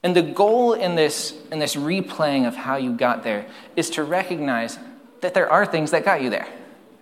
And 0.03 0.15
the 0.15 0.21
goal 0.21 0.73
in 0.73 0.95
this, 0.95 1.33
in 1.51 1.59
this 1.59 1.75
replaying 1.75 2.47
of 2.47 2.55
how 2.55 2.77
you 2.77 2.93
got 2.93 3.23
there 3.23 3.45
is 3.75 3.89
to 3.91 4.03
recognize 4.03 4.77
that 5.21 5.33
there 5.33 5.51
are 5.51 5.65
things 5.65 5.91
that 5.91 6.05
got 6.05 6.21
you 6.21 6.29
there. 6.29 6.47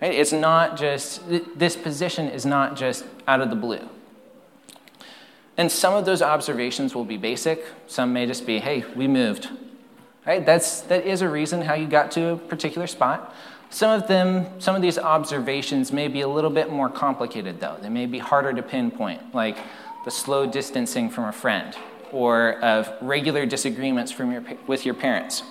Right? 0.00 0.12
It's 0.12 0.32
not 0.32 0.76
just, 0.76 1.22
this 1.56 1.76
position 1.76 2.28
is 2.28 2.46
not 2.46 2.76
just 2.76 3.04
out 3.26 3.40
of 3.40 3.50
the 3.50 3.56
blue. 3.56 3.88
And 5.58 5.70
some 5.70 5.92
of 5.92 6.06
those 6.06 6.22
observations 6.22 6.94
will 6.94 7.04
be 7.04 7.16
basic, 7.16 7.64
some 7.88 8.12
may 8.12 8.26
just 8.26 8.46
be, 8.46 8.60
hey, 8.60 8.84
we 8.94 9.08
moved. 9.08 9.48
Right? 10.24 10.46
That's, 10.46 10.82
that 10.82 11.04
is 11.04 11.20
a 11.20 11.28
reason 11.28 11.62
how 11.62 11.74
you 11.74 11.88
got 11.88 12.12
to 12.12 12.28
a 12.30 12.36
particular 12.36 12.86
spot. 12.86 13.34
Some 13.68 13.90
of 13.90 14.08
them, 14.08 14.60
some 14.60 14.76
of 14.76 14.82
these 14.82 14.98
observations 14.98 15.92
may 15.92 16.06
be 16.06 16.20
a 16.20 16.28
little 16.28 16.50
bit 16.50 16.70
more 16.70 16.88
complicated, 16.88 17.60
though. 17.60 17.76
They 17.82 17.88
may 17.88 18.06
be 18.06 18.18
harder 18.18 18.52
to 18.52 18.62
pinpoint, 18.62 19.34
like 19.34 19.58
the 20.04 20.10
slow 20.10 20.46
distancing 20.46 21.10
from 21.10 21.24
a 21.24 21.32
friend 21.32 21.76
or 22.12 22.60
of 22.60 22.90
regular 23.00 23.44
disagreements 23.44 24.12
from 24.12 24.30
your, 24.32 24.44
with 24.66 24.86
your 24.86 24.94
parents. 24.94 25.42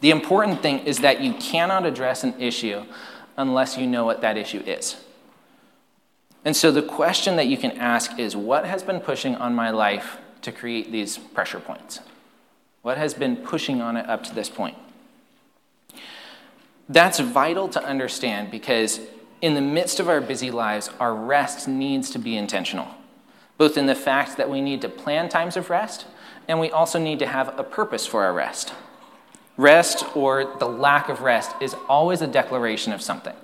The 0.00 0.10
important 0.10 0.60
thing 0.60 0.80
is 0.80 0.98
that 0.98 1.20
you 1.22 1.32
cannot 1.34 1.86
address 1.86 2.22
an 2.22 2.34
issue 2.38 2.84
unless 3.36 3.78
you 3.78 3.86
know 3.86 4.04
what 4.04 4.20
that 4.20 4.36
issue 4.36 4.60
is. 4.60 4.96
And 6.44 6.54
so 6.54 6.70
the 6.70 6.82
question 6.82 7.36
that 7.36 7.46
you 7.46 7.56
can 7.56 7.72
ask 7.72 8.18
is 8.18 8.36
what 8.36 8.66
has 8.66 8.82
been 8.82 9.00
pushing 9.00 9.34
on 9.36 9.54
my 9.54 9.70
life 9.70 10.18
to 10.42 10.52
create 10.52 10.92
these 10.92 11.16
pressure 11.16 11.60
points? 11.60 12.00
What 12.82 12.98
has 12.98 13.14
been 13.14 13.36
pushing 13.36 13.80
on 13.80 13.96
it 13.96 14.06
up 14.08 14.22
to 14.24 14.34
this 14.34 14.50
point? 14.50 14.76
That's 16.88 17.18
vital 17.18 17.68
to 17.68 17.82
understand 17.82 18.50
because 18.50 19.00
in 19.40 19.54
the 19.54 19.62
midst 19.62 20.00
of 20.00 20.08
our 20.08 20.20
busy 20.20 20.50
lives, 20.50 20.90
our 21.00 21.14
rest 21.14 21.66
needs 21.66 22.10
to 22.10 22.18
be 22.18 22.36
intentional, 22.36 22.88
both 23.56 23.78
in 23.78 23.86
the 23.86 23.94
fact 23.94 24.36
that 24.36 24.50
we 24.50 24.60
need 24.60 24.82
to 24.82 24.88
plan 24.90 25.30
times 25.30 25.56
of 25.56 25.70
rest 25.70 26.04
and 26.46 26.60
we 26.60 26.70
also 26.70 26.98
need 26.98 27.18
to 27.20 27.26
have 27.26 27.58
a 27.58 27.64
purpose 27.64 28.06
for 28.06 28.22
our 28.22 28.34
rest. 28.34 28.74
Rest 29.56 30.04
or 30.14 30.56
the 30.58 30.68
lack 30.68 31.08
of 31.08 31.22
rest 31.22 31.52
is 31.62 31.74
always 31.88 32.20
a 32.20 32.26
declaration 32.26 32.92
of 32.92 33.00
something. 33.00 33.34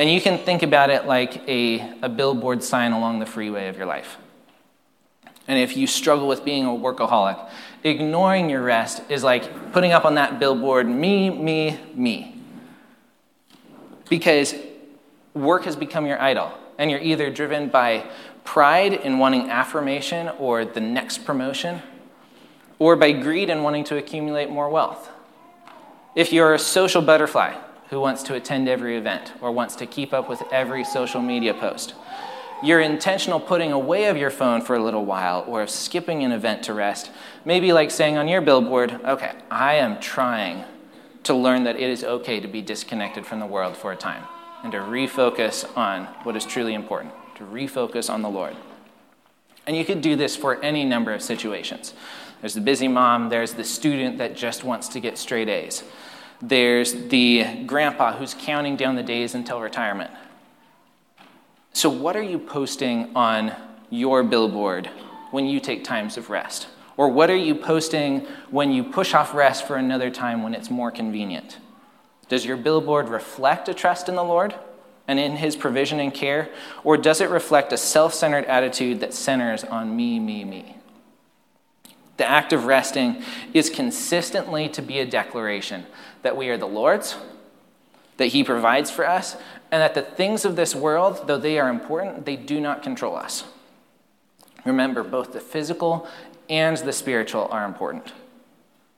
And 0.00 0.10
you 0.10 0.18
can 0.18 0.38
think 0.38 0.62
about 0.62 0.88
it 0.88 1.04
like 1.04 1.46
a, 1.46 1.92
a 2.00 2.08
billboard 2.08 2.62
sign 2.62 2.92
along 2.92 3.18
the 3.18 3.26
freeway 3.26 3.68
of 3.68 3.76
your 3.76 3.84
life. 3.84 4.16
And 5.46 5.58
if 5.58 5.76
you 5.76 5.86
struggle 5.86 6.26
with 6.26 6.42
being 6.42 6.64
a 6.64 6.70
workaholic, 6.70 7.50
ignoring 7.84 8.48
your 8.48 8.62
rest 8.62 9.02
is 9.10 9.22
like 9.22 9.72
putting 9.72 9.92
up 9.92 10.06
on 10.06 10.14
that 10.14 10.40
billboard, 10.40 10.88
me, 10.88 11.28
me, 11.28 11.78
me 11.94 12.34
because 14.08 14.54
work 15.34 15.64
has 15.64 15.76
become 15.76 16.06
your 16.06 16.18
idol, 16.18 16.50
and 16.78 16.90
you're 16.90 17.00
either 17.00 17.28
driven 17.30 17.68
by 17.68 18.08
pride 18.42 18.94
in 18.94 19.18
wanting 19.18 19.50
affirmation 19.50 20.30
or 20.38 20.64
the 20.64 20.80
next 20.80 21.26
promotion, 21.26 21.82
or 22.78 22.96
by 22.96 23.12
greed 23.12 23.50
in 23.50 23.62
wanting 23.62 23.84
to 23.84 23.98
accumulate 23.98 24.48
more 24.48 24.70
wealth. 24.70 25.10
If 26.14 26.32
you're 26.32 26.54
a 26.54 26.58
social 26.58 27.02
butterfly 27.02 27.54
who 27.90 28.00
wants 28.00 28.22
to 28.22 28.34
attend 28.34 28.68
every 28.68 28.96
event 28.96 29.32
or 29.40 29.52
wants 29.52 29.76
to 29.76 29.86
keep 29.86 30.12
up 30.12 30.28
with 30.28 30.42
every 30.50 30.84
social 30.84 31.20
media 31.20 31.52
post, 31.52 31.94
your 32.62 32.80
intentional 32.80 33.40
putting 33.40 33.72
away 33.72 34.06
of 34.06 34.16
your 34.16 34.30
phone 34.30 34.60
for 34.60 34.76
a 34.76 34.82
little 34.82 35.04
while 35.04 35.44
or 35.48 35.66
skipping 35.66 36.22
an 36.22 36.30
event 36.30 36.62
to 36.62 36.74
rest 36.74 37.10
may 37.44 37.58
be 37.58 37.72
like 37.72 37.90
saying 37.90 38.16
on 38.16 38.28
your 38.28 38.40
billboard, 38.40 38.92
okay, 39.04 39.32
I 39.50 39.74
am 39.74 39.98
trying 40.00 40.64
to 41.24 41.34
learn 41.34 41.64
that 41.64 41.76
it 41.76 41.90
is 41.90 42.04
okay 42.04 42.40
to 42.40 42.48
be 42.48 42.62
disconnected 42.62 43.26
from 43.26 43.40
the 43.40 43.46
world 43.46 43.76
for 43.76 43.92
a 43.92 43.96
time 43.96 44.24
and 44.62 44.72
to 44.72 44.78
refocus 44.78 45.64
on 45.76 46.04
what 46.22 46.36
is 46.36 46.44
truly 46.44 46.74
important, 46.74 47.12
to 47.36 47.44
refocus 47.44 48.08
on 48.08 48.22
the 48.22 48.28
Lord. 48.28 48.56
And 49.66 49.76
you 49.76 49.84
could 49.84 50.00
do 50.00 50.16
this 50.16 50.36
for 50.36 50.62
any 50.62 50.84
number 50.84 51.12
of 51.12 51.22
situations. 51.22 51.94
There's 52.40 52.54
the 52.54 52.60
busy 52.60 52.88
mom, 52.88 53.28
there's 53.28 53.54
the 53.54 53.64
student 53.64 54.18
that 54.18 54.36
just 54.36 54.64
wants 54.64 54.88
to 54.88 55.00
get 55.00 55.18
straight 55.18 55.48
A's, 55.48 55.82
there's 56.42 56.92
the 57.08 57.64
grandpa 57.66 58.16
who's 58.16 58.34
counting 58.34 58.76
down 58.76 58.96
the 58.96 59.02
days 59.02 59.34
until 59.34 59.60
retirement. 59.60 60.10
So, 61.72 61.88
what 61.88 62.16
are 62.16 62.22
you 62.22 62.38
posting 62.38 63.14
on 63.14 63.54
your 63.90 64.22
billboard 64.22 64.88
when 65.30 65.46
you 65.46 65.60
take 65.60 65.84
times 65.84 66.16
of 66.16 66.30
rest? 66.30 66.66
Or 66.96 67.08
what 67.08 67.30
are 67.30 67.36
you 67.36 67.54
posting 67.54 68.26
when 68.50 68.72
you 68.72 68.84
push 68.84 69.14
off 69.14 69.32
rest 69.32 69.66
for 69.66 69.76
another 69.76 70.10
time 70.10 70.42
when 70.42 70.54
it's 70.54 70.70
more 70.70 70.90
convenient? 70.90 71.58
Does 72.28 72.44
your 72.44 72.56
billboard 72.56 73.08
reflect 73.08 73.68
a 73.68 73.74
trust 73.74 74.08
in 74.08 74.16
the 74.16 74.24
Lord 74.24 74.54
and 75.08 75.18
in 75.18 75.36
His 75.36 75.56
provision 75.56 76.00
and 76.00 76.12
care? 76.12 76.50
Or 76.84 76.96
does 76.96 77.20
it 77.20 77.30
reflect 77.30 77.72
a 77.72 77.76
self 77.76 78.14
centered 78.14 78.44
attitude 78.46 79.00
that 79.00 79.14
centers 79.14 79.64
on 79.64 79.96
me, 79.96 80.18
me, 80.18 80.44
me? 80.44 80.76
The 82.16 82.28
act 82.28 82.52
of 82.52 82.66
resting 82.66 83.22
is 83.54 83.70
consistently 83.70 84.68
to 84.70 84.82
be 84.82 84.98
a 84.98 85.06
declaration 85.06 85.86
that 86.22 86.36
we 86.36 86.48
are 86.48 86.56
the 86.56 86.66
Lord's, 86.66 87.16
that 88.16 88.26
He 88.26 88.44
provides 88.44 88.90
for 88.90 89.06
us, 89.06 89.36
and 89.70 89.80
that 89.80 89.94
the 89.94 90.02
things 90.02 90.44
of 90.44 90.56
this 90.56 90.74
world, 90.74 91.26
though 91.26 91.38
they 91.38 91.58
are 91.58 91.68
important, 91.68 92.26
they 92.26 92.36
do 92.36 92.60
not 92.60 92.82
control 92.82 93.16
us. 93.16 93.44
Remember, 94.64 95.02
both 95.02 95.32
the 95.32 95.40
physical 95.40 96.06
and 96.48 96.76
the 96.76 96.92
spiritual 96.92 97.48
are 97.50 97.64
important. 97.64 98.12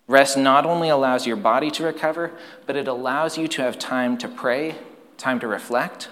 Rest 0.09 0.37
not 0.37 0.67
only 0.67 0.89
allows 0.89 1.27
your 1.27 1.37
body 1.37 1.71
to 1.71 1.85
recover, 1.85 2.33
but 2.67 2.77
it 2.77 2.89
allows 2.89 3.39
you 3.39 3.47
to 3.49 3.63
have 3.63 3.79
time 3.79 4.19
to 4.19 4.29
pray, 4.29 4.75
time 5.17 5.39
to 5.41 5.47
reflect, 5.47 6.09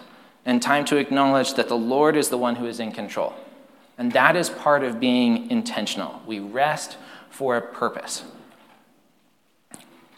and 0.46 0.62
time 0.62 0.84
to 0.86 0.96
acknowledge 0.96 1.54
that 1.54 1.68
the 1.68 1.76
Lord 1.76 2.16
is 2.16 2.28
the 2.28 2.38
one 2.38 2.56
who 2.56 2.66
is 2.66 2.80
in 2.80 2.92
control. 2.92 3.34
And 3.98 4.12
that 4.12 4.36
is 4.36 4.48
part 4.48 4.84
of 4.84 5.00
being 5.00 5.50
intentional. 5.50 6.22
We 6.26 6.38
rest 6.38 6.96
for 7.28 7.56
a 7.56 7.60
purpose. 7.60 8.24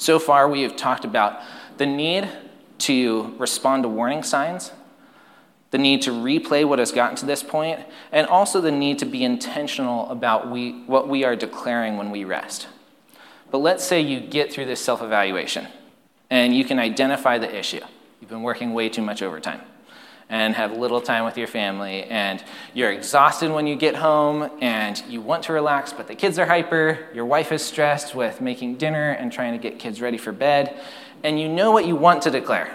So 0.03 0.19
far, 0.19 0.49
we 0.49 0.63
have 0.63 0.75
talked 0.75 1.05
about 1.05 1.41
the 1.77 1.87
need 1.87 2.29
to 2.79 3.37
respond 3.39 3.85
to 3.85 3.89
warning 3.89 4.25
signs, 4.25 4.73
the 5.71 5.79
need 5.79 6.03
to 6.03 6.11
replay 6.11 6.67
what 6.67 6.81
has 6.81 6.91
gotten 6.91 7.15
to 7.19 7.25
this 7.25 7.45
point, 7.45 7.79
and 8.11 8.27
also 8.27 8.61
the 8.61 8.73
need 8.73 8.99
to 8.99 9.07
be 9.07 9.23
intentional 9.23 10.11
about 10.11 10.51
we, 10.51 10.83
what 10.87 11.07
we 11.09 11.23
are 11.23 11.37
declaring 11.37 11.99
when 11.99 12.11
we 12.11 12.25
rest. 12.25 12.67
But 13.53 13.59
let's 13.59 13.85
say 13.85 14.01
you 14.01 14.19
get 14.19 14.53
through 14.53 14.65
this 14.65 14.81
self 14.81 15.03
evaluation 15.03 15.69
and 16.31 16.53
you 16.53 16.65
can 16.65 16.81
identify 16.81 17.39
the 17.39 17.57
issue. 17.57 17.83
You've 18.21 18.31
been 18.31 18.43
working 18.43 18.75
way 18.75 18.89
too 18.89 19.03
much 19.03 19.23
overtime 19.23 19.61
and 20.33 20.55
have 20.55 20.73
little 20.73 21.03
time 21.03 21.27
with 21.27 21.37
your 21.37 21.47
family, 21.47 22.05
and 22.05 22.43
you're 22.73 22.91
exhausted 22.91 23.51
when 23.53 23.67
you 23.67 23.77
get 23.77 23.95
home, 23.95 24.51
and 24.63 25.05
you 25.07 25.21
want 25.21 25.43
to 25.43 25.53
relax, 25.53 25.93
but 25.93 26.09
the 26.09 26.15
kids 26.15 26.39
are 26.39 26.47
hyper, 26.47 27.07
your 27.13 27.27
wife 27.27 27.53
is 27.53 27.63
stressed 27.63 28.15
with 28.15 28.41
making 28.41 28.77
dinner 28.77 29.11
and 29.11 29.31
trying 29.31 29.53
to 29.53 29.59
get 29.59 29.79
kids 29.79 30.01
ready 30.01 30.17
for 30.17 30.33
bed, 30.33 30.81
and 31.23 31.39
you 31.39 31.51
know 31.51 31.71
what 31.71 31.85
you 31.85 31.95
want 31.95 32.23
to 32.23 32.31
declare. 32.31 32.75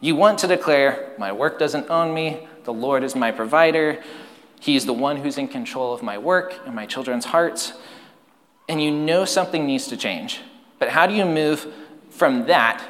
You 0.00 0.16
want 0.16 0.38
to 0.38 0.46
declare, 0.46 1.12
My 1.18 1.32
work 1.32 1.58
doesn't 1.58 1.90
own 1.90 2.14
me, 2.14 2.48
the 2.64 2.72
Lord 2.72 3.04
is 3.04 3.14
my 3.14 3.30
provider, 3.30 4.02
He's 4.58 4.86
the 4.86 4.94
one 4.94 5.18
who's 5.18 5.36
in 5.36 5.48
control 5.48 5.92
of 5.92 6.02
my 6.02 6.16
work 6.16 6.60
and 6.64 6.74
my 6.74 6.86
children's 6.86 7.26
hearts, 7.26 7.74
and 8.70 8.82
you 8.82 8.90
know 8.90 9.26
something 9.26 9.66
needs 9.66 9.86
to 9.88 9.98
change. 9.98 10.40
But 10.78 10.88
how 10.88 11.06
do 11.06 11.12
you 11.12 11.26
move 11.26 11.70
from 12.08 12.46
that 12.46 12.82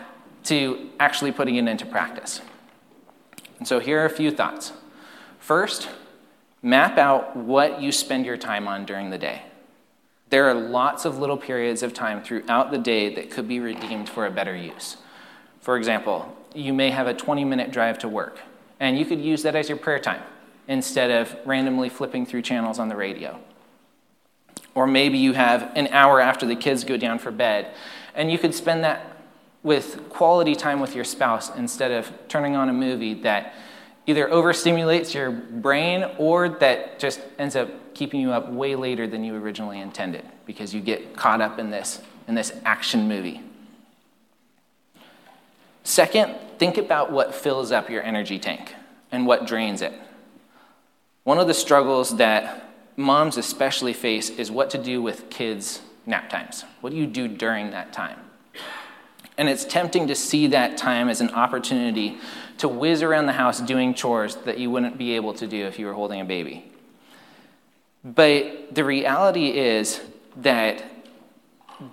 to 0.45 0.91
actually 1.01 1.33
putting 1.33 1.57
it 1.57 1.67
into 1.67 1.87
practice? 1.87 2.41
And 3.61 3.69
so 3.69 3.79
here 3.79 4.01
are 4.01 4.07
a 4.07 4.11
few 4.11 4.31
thoughts. 4.33 4.73
First, 5.39 5.89
map 6.63 6.99
out 6.99 7.37
what 7.37 7.81
you 7.81 7.93
spend 7.93 8.27
your 8.27 8.39
time 8.39 8.67
on 8.67 8.85
during 8.85 9.11
the 9.11 9.19
day. 9.19 9.43
There 10.31 10.49
are 10.49 10.55
lots 10.55 11.05
of 11.05 11.19
little 11.19 11.37
periods 11.37 11.83
of 11.83 11.93
time 11.93 12.23
throughout 12.23 12.71
the 12.71 12.79
day 12.79 13.15
that 13.15 13.31
could 13.31 13.47
be 13.47 13.61
redeemed 13.61 14.09
for 14.09 14.27
a 14.27 14.31
better 14.31 14.57
use. 14.57 14.97
For 15.61 15.77
example, 15.77 16.37
you 16.55 16.73
may 16.73 16.91
have 16.91 17.07
a 17.07 17.15
20 17.15 17.45
minute 17.45 17.71
drive 17.71 17.99
to 17.99 18.09
work, 18.09 18.41
and 18.81 18.99
you 18.99 19.05
could 19.05 19.21
use 19.21 19.43
that 19.43 19.55
as 19.55 19.69
your 19.69 19.77
prayer 19.77 19.99
time 19.99 20.23
instead 20.67 21.11
of 21.11 21.37
randomly 21.45 21.89
flipping 21.89 22.25
through 22.25 22.43
channels 22.43 22.79
on 22.79 22.89
the 22.89 22.97
radio. 22.97 23.39
Or 24.75 24.87
maybe 24.87 25.19
you 25.19 25.35
have 25.35 25.71
an 25.75 25.89
hour 25.89 26.21
after 26.21 26.47
the 26.47 26.57
kids 26.57 26.85
go 26.85 26.97
down 26.97 27.19
for 27.19 27.31
bed, 27.31 27.75
and 28.15 28.31
you 28.31 28.39
could 28.39 28.55
spend 28.55 28.85
that 28.85 29.10
with 29.63 30.09
quality 30.09 30.55
time 30.55 30.81
with 30.81 30.95
your 30.95 31.05
spouse 31.05 31.55
instead 31.57 31.91
of 31.91 32.11
turning 32.29 32.57
on 32.57 32.69
a 32.69 32.73
movie 32.73 33.15
that 33.15 33.55
either 34.07 34.29
overstimulates 34.29 35.15
your 35.15 35.31
brain 35.31 36.05
or 36.19 36.49
that 36.49 36.99
just 36.99 37.21
ends 37.39 37.55
up 37.57 37.69
keeping 37.95 38.21
you 38.21 38.33
up 38.33 38.51
way 38.51 38.75
later 38.75 39.07
than 39.07 39.23
you 39.23 39.35
originally 39.35 39.81
intended 39.81 40.25
because 40.47 40.75
you 40.75 40.81
get 40.81 41.15
caught 41.17 41.41
up 41.41 41.59
in 41.59 41.71
this 41.71 42.01
in 42.27 42.35
this 42.35 42.53
action 42.65 43.09
movie. 43.09 43.43
Second, 45.83 46.37
think 46.59 46.79
about 46.79 47.11
what 47.11 47.35
fills 47.35 47.73
up 47.73 47.91
your 47.91 48.03
energy 48.03 48.39
tank 48.39 48.75
and 49.11 49.27
what 49.27 49.47
drains 49.47 49.83
it. 49.83 49.93
One 51.25 51.39
of 51.39 51.49
the 51.49 51.55
struggles 51.55 52.17
that 52.19 52.71
moms 52.97 53.37
especially 53.37 53.93
face 53.93 54.31
is 54.31 54.51
what 54.51 54.71
to 54.71 54.79
do 54.79 55.03
with 55.03 55.29
kids' 55.31 55.81
nap 56.07 56.31
times. 56.31 56.65
What 56.81 56.91
do 56.91 56.97
you 56.97 57.07
do 57.07 57.27
during 57.27 57.73
that 57.73 57.93
time? 57.93 58.19
And 59.41 59.49
it's 59.49 59.65
tempting 59.65 60.09
to 60.09 60.15
see 60.15 60.49
that 60.49 60.77
time 60.77 61.09
as 61.09 61.23
an 61.23 61.31
opportunity 61.31 62.19
to 62.59 62.69
whiz 62.69 63.03
around 63.03 63.25
the 63.25 63.33
house 63.33 63.59
doing 63.59 63.95
chores 63.95 64.37
that 64.45 64.59
you 64.59 64.71
wouldn't 64.71 64.99
be 64.99 65.17
able 65.17 65.33
to 65.33 65.47
do 65.47 65.65
if 65.65 65.79
you 65.79 65.87
were 65.87 65.95
holding 65.95 66.21
a 66.21 66.27
baby. 66.27 66.71
But 68.05 68.75
the 68.75 68.85
reality 68.85 69.59
is 69.59 69.99
that 70.37 70.85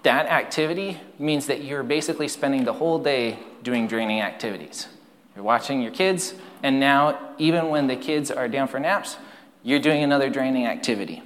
that 0.03 0.25
activity 0.25 0.99
means 1.19 1.45
that 1.45 1.63
you're 1.63 1.83
basically 1.83 2.27
spending 2.27 2.65
the 2.65 2.73
whole 2.73 2.99
day 2.99 3.39
doing 3.63 3.87
draining 3.87 4.19
activities. 4.19 4.89
You're 5.33 5.45
watching 5.45 5.81
your 5.81 5.93
kids, 5.93 6.33
and 6.63 6.81
now, 6.81 7.17
even 7.37 7.69
when 7.69 7.87
the 7.87 7.95
kids 7.95 8.29
are 8.29 8.49
down 8.49 8.67
for 8.67 8.77
naps, 8.77 9.15
you're 9.63 9.79
doing 9.79 10.03
another 10.03 10.29
draining 10.29 10.65
activity. 10.65 11.23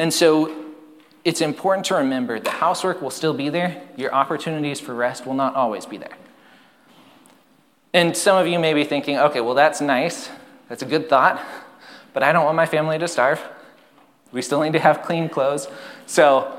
And 0.00 0.12
so 0.12 0.65
it's 1.26 1.40
important 1.40 1.84
to 1.84 1.96
remember 1.96 2.38
the 2.38 2.50
housework 2.50 3.02
will 3.02 3.10
still 3.10 3.34
be 3.34 3.48
there, 3.48 3.82
your 3.96 4.14
opportunities 4.14 4.78
for 4.78 4.94
rest 4.94 5.26
will 5.26 5.34
not 5.34 5.56
always 5.56 5.84
be 5.84 5.96
there. 5.96 6.16
And 7.92 8.16
some 8.16 8.38
of 8.38 8.46
you 8.46 8.60
may 8.60 8.74
be 8.74 8.84
thinking, 8.84 9.18
okay, 9.18 9.40
well, 9.40 9.56
that's 9.56 9.80
nice, 9.80 10.30
that's 10.68 10.82
a 10.82 10.86
good 10.86 11.08
thought, 11.08 11.44
but 12.12 12.22
I 12.22 12.30
don't 12.30 12.44
want 12.44 12.54
my 12.54 12.64
family 12.64 12.96
to 13.00 13.08
starve. 13.08 13.42
We 14.30 14.40
still 14.40 14.62
need 14.62 14.74
to 14.74 14.78
have 14.78 15.02
clean 15.02 15.28
clothes. 15.28 15.66
So, 16.06 16.56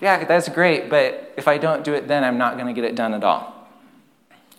yeah, 0.00 0.24
that's 0.24 0.48
great, 0.48 0.90
but 0.90 1.32
if 1.36 1.46
I 1.46 1.56
don't 1.56 1.84
do 1.84 1.94
it 1.94 2.08
then, 2.08 2.24
I'm 2.24 2.38
not 2.38 2.54
going 2.54 2.66
to 2.66 2.72
get 2.72 2.82
it 2.82 2.96
done 2.96 3.14
at 3.14 3.22
all. 3.22 3.54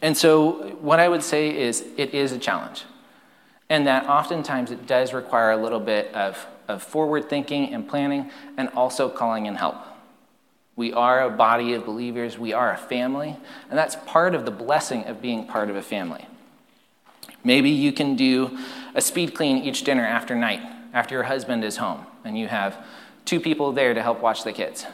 And 0.02 0.16
so, 0.16 0.70
what 0.80 1.02
I 1.02 1.10
would 1.10 1.22
say 1.22 1.54
is 1.54 1.84
it 1.98 2.14
is 2.14 2.32
a 2.32 2.40
challenge, 2.40 2.86
and 3.70 3.86
that 3.88 4.08
oftentimes 4.08 4.72
it 4.72 4.88
does 4.88 5.14
require 5.14 5.52
a 5.52 5.58
little 5.58 5.82
bit 5.82 6.14
of 6.16 6.48
of 6.70 6.82
forward 6.82 7.28
thinking 7.28 7.74
and 7.74 7.90
planning, 7.90 8.32
and 8.56 8.70
also 8.70 9.10
calling 9.10 9.46
in 9.48 9.56
help. 9.56 9.76
We 10.78 10.94
are 10.94 11.24
a 11.24 11.30
body 11.30 11.74
of 11.74 11.86
believers, 11.86 12.40
we 12.40 12.54
are 12.54 12.72
a 12.72 12.78
family, 12.78 13.36
and 13.70 13.78
that's 13.78 13.98
part 14.06 14.34
of 14.34 14.46
the 14.46 14.52
blessing 14.52 15.04
of 15.06 15.22
being 15.22 15.46
part 15.46 15.70
of 15.70 15.76
a 15.76 15.82
family. 15.82 16.26
Maybe 17.44 17.70
you 17.70 17.92
can 17.92 18.16
do 18.16 18.58
a 18.96 19.02
speed 19.02 19.36
clean 19.36 19.58
each 19.58 19.84
dinner 19.84 20.06
after 20.06 20.36
night, 20.36 20.62
after 20.94 21.16
your 21.16 21.24
husband 21.24 21.66
is 21.66 21.78
home, 21.78 22.06
and 22.24 22.38
you 22.38 22.48
have 22.48 22.78
two 23.26 23.40
people 23.40 23.74
there 23.74 23.94
to 23.94 24.02
help 24.02 24.22
watch 24.22 24.44
the 24.44 24.54
kids. 24.54 24.86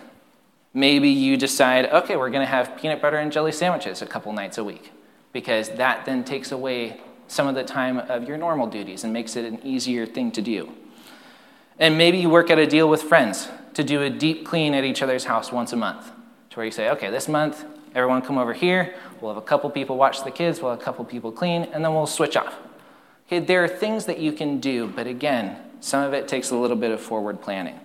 Maybe 0.73 1.09
you 1.09 1.37
decide, 1.37 1.85
okay, 1.85 2.15
we're 2.15 2.31
going 2.31 2.45
to 2.45 2.51
have 2.51 2.77
peanut 2.77 3.01
butter 3.01 3.17
and 3.17 3.31
jelly 3.31 3.51
sandwiches 3.51 4.01
a 4.01 4.05
couple 4.05 4.33
nights 4.33 4.57
a 4.57 4.63
week, 4.63 4.91
because 5.33 5.69
that 5.71 6.05
then 6.05 6.23
takes 6.23 6.51
away 6.51 6.99
some 7.27 7.47
of 7.47 7.55
the 7.55 7.63
time 7.63 7.97
of 7.97 8.27
your 8.27 8.37
normal 8.37 8.67
duties 8.67 9.03
and 9.03 9.13
makes 9.13 9.35
it 9.35 9.45
an 9.45 9.59
easier 9.63 10.05
thing 10.05 10.31
to 10.31 10.41
do. 10.41 10.71
And 11.77 11.97
maybe 11.97 12.17
you 12.17 12.29
work 12.29 12.49
out 12.49 12.57
a 12.57 12.65
deal 12.65 12.89
with 12.89 13.03
friends 13.03 13.49
to 13.73 13.83
do 13.83 14.01
a 14.01 14.09
deep 14.09 14.45
clean 14.45 14.73
at 14.73 14.83
each 14.83 15.01
other's 15.01 15.25
house 15.25 15.51
once 15.51 15.73
a 15.73 15.75
month, 15.75 16.11
to 16.49 16.55
where 16.57 16.65
you 16.65 16.71
say, 16.71 16.89
okay, 16.91 17.09
this 17.09 17.27
month, 17.27 17.65
everyone 17.93 18.21
come 18.21 18.37
over 18.37 18.53
here, 18.53 18.95
we'll 19.19 19.33
have 19.33 19.41
a 19.41 19.45
couple 19.45 19.69
people 19.69 19.97
watch 19.97 20.23
the 20.23 20.31
kids, 20.31 20.61
we'll 20.61 20.71
have 20.71 20.79
a 20.79 20.83
couple 20.83 21.03
people 21.03 21.31
clean, 21.31 21.63
and 21.63 21.83
then 21.83 21.93
we'll 21.93 22.07
switch 22.07 22.37
off. 22.37 22.55
Okay, 23.27 23.39
there 23.39 23.63
are 23.63 23.67
things 23.67 24.05
that 24.05 24.19
you 24.19 24.31
can 24.31 24.59
do, 24.59 24.87
but 24.87 25.07
again, 25.07 25.57
some 25.81 26.03
of 26.03 26.13
it 26.13 26.27
takes 26.27 26.51
a 26.51 26.55
little 26.55 26.77
bit 26.77 26.91
of 26.91 27.01
forward 27.01 27.41
planning. 27.41 27.79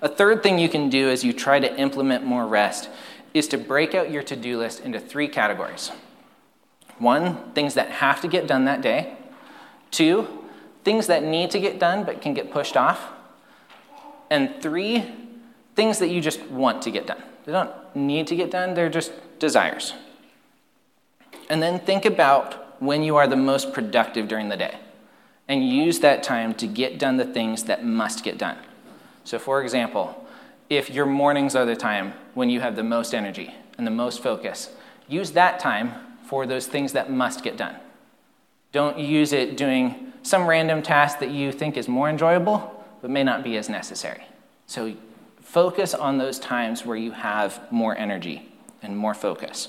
A 0.00 0.08
third 0.08 0.42
thing 0.42 0.58
you 0.58 0.68
can 0.68 0.88
do 0.88 1.10
as 1.10 1.24
you 1.24 1.32
try 1.32 1.58
to 1.58 1.76
implement 1.78 2.24
more 2.24 2.46
rest 2.46 2.88
is 3.34 3.48
to 3.48 3.58
break 3.58 3.94
out 3.94 4.10
your 4.10 4.22
to 4.22 4.36
do 4.36 4.58
list 4.58 4.80
into 4.80 5.00
three 5.00 5.26
categories. 5.26 5.90
One, 6.98 7.52
things 7.52 7.74
that 7.74 7.90
have 7.90 8.20
to 8.20 8.28
get 8.28 8.46
done 8.46 8.66
that 8.66 8.80
day. 8.80 9.16
Two, 9.90 10.45
things 10.86 11.08
that 11.08 11.24
need 11.24 11.50
to 11.50 11.58
get 11.58 11.80
done 11.80 12.04
but 12.04 12.22
can 12.22 12.32
get 12.32 12.52
pushed 12.52 12.76
off. 12.76 13.08
And 14.30 14.62
three, 14.62 15.04
things 15.74 15.98
that 15.98 16.10
you 16.10 16.20
just 16.20 16.40
want 16.42 16.80
to 16.82 16.92
get 16.92 17.08
done. 17.08 17.20
They 17.44 17.50
don't 17.50 17.72
need 17.96 18.28
to 18.28 18.36
get 18.36 18.52
done, 18.52 18.74
they're 18.74 18.88
just 18.88 19.10
desires. 19.40 19.94
And 21.50 21.60
then 21.60 21.80
think 21.80 22.04
about 22.04 22.80
when 22.80 23.02
you 23.02 23.16
are 23.16 23.26
the 23.26 23.34
most 23.34 23.72
productive 23.72 24.28
during 24.28 24.48
the 24.48 24.56
day 24.56 24.78
and 25.48 25.68
use 25.68 25.98
that 26.00 26.22
time 26.22 26.54
to 26.54 26.68
get 26.68 27.00
done 27.00 27.16
the 27.16 27.24
things 27.24 27.64
that 27.64 27.84
must 27.84 28.22
get 28.22 28.38
done. 28.38 28.58
So, 29.24 29.40
for 29.40 29.60
example, 29.62 30.24
if 30.70 30.88
your 30.88 31.06
mornings 31.06 31.56
are 31.56 31.66
the 31.66 31.74
time 31.74 32.12
when 32.34 32.48
you 32.48 32.60
have 32.60 32.76
the 32.76 32.84
most 32.84 33.12
energy 33.12 33.52
and 33.76 33.84
the 33.84 33.90
most 33.90 34.22
focus, 34.22 34.70
use 35.08 35.32
that 35.32 35.58
time 35.58 35.94
for 36.28 36.46
those 36.46 36.68
things 36.68 36.92
that 36.92 37.10
must 37.10 37.42
get 37.42 37.56
done. 37.56 37.74
Don't 38.70 39.00
use 39.00 39.32
it 39.32 39.56
doing 39.56 40.05
some 40.26 40.46
random 40.46 40.82
task 40.82 41.20
that 41.20 41.30
you 41.30 41.52
think 41.52 41.76
is 41.76 41.86
more 41.86 42.10
enjoyable, 42.10 42.84
but 43.00 43.10
may 43.10 43.22
not 43.22 43.44
be 43.44 43.56
as 43.56 43.68
necessary. 43.68 44.24
So 44.66 44.94
focus 45.40 45.94
on 45.94 46.18
those 46.18 46.40
times 46.40 46.84
where 46.84 46.96
you 46.96 47.12
have 47.12 47.60
more 47.70 47.96
energy 47.96 48.48
and 48.82 48.96
more 48.96 49.14
focus. 49.14 49.68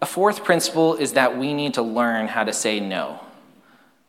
A 0.00 0.06
fourth 0.06 0.44
principle 0.44 0.94
is 0.94 1.12
that 1.14 1.36
we 1.36 1.52
need 1.52 1.74
to 1.74 1.82
learn 1.82 2.28
how 2.28 2.44
to 2.44 2.52
say 2.52 2.78
no. 2.78 3.20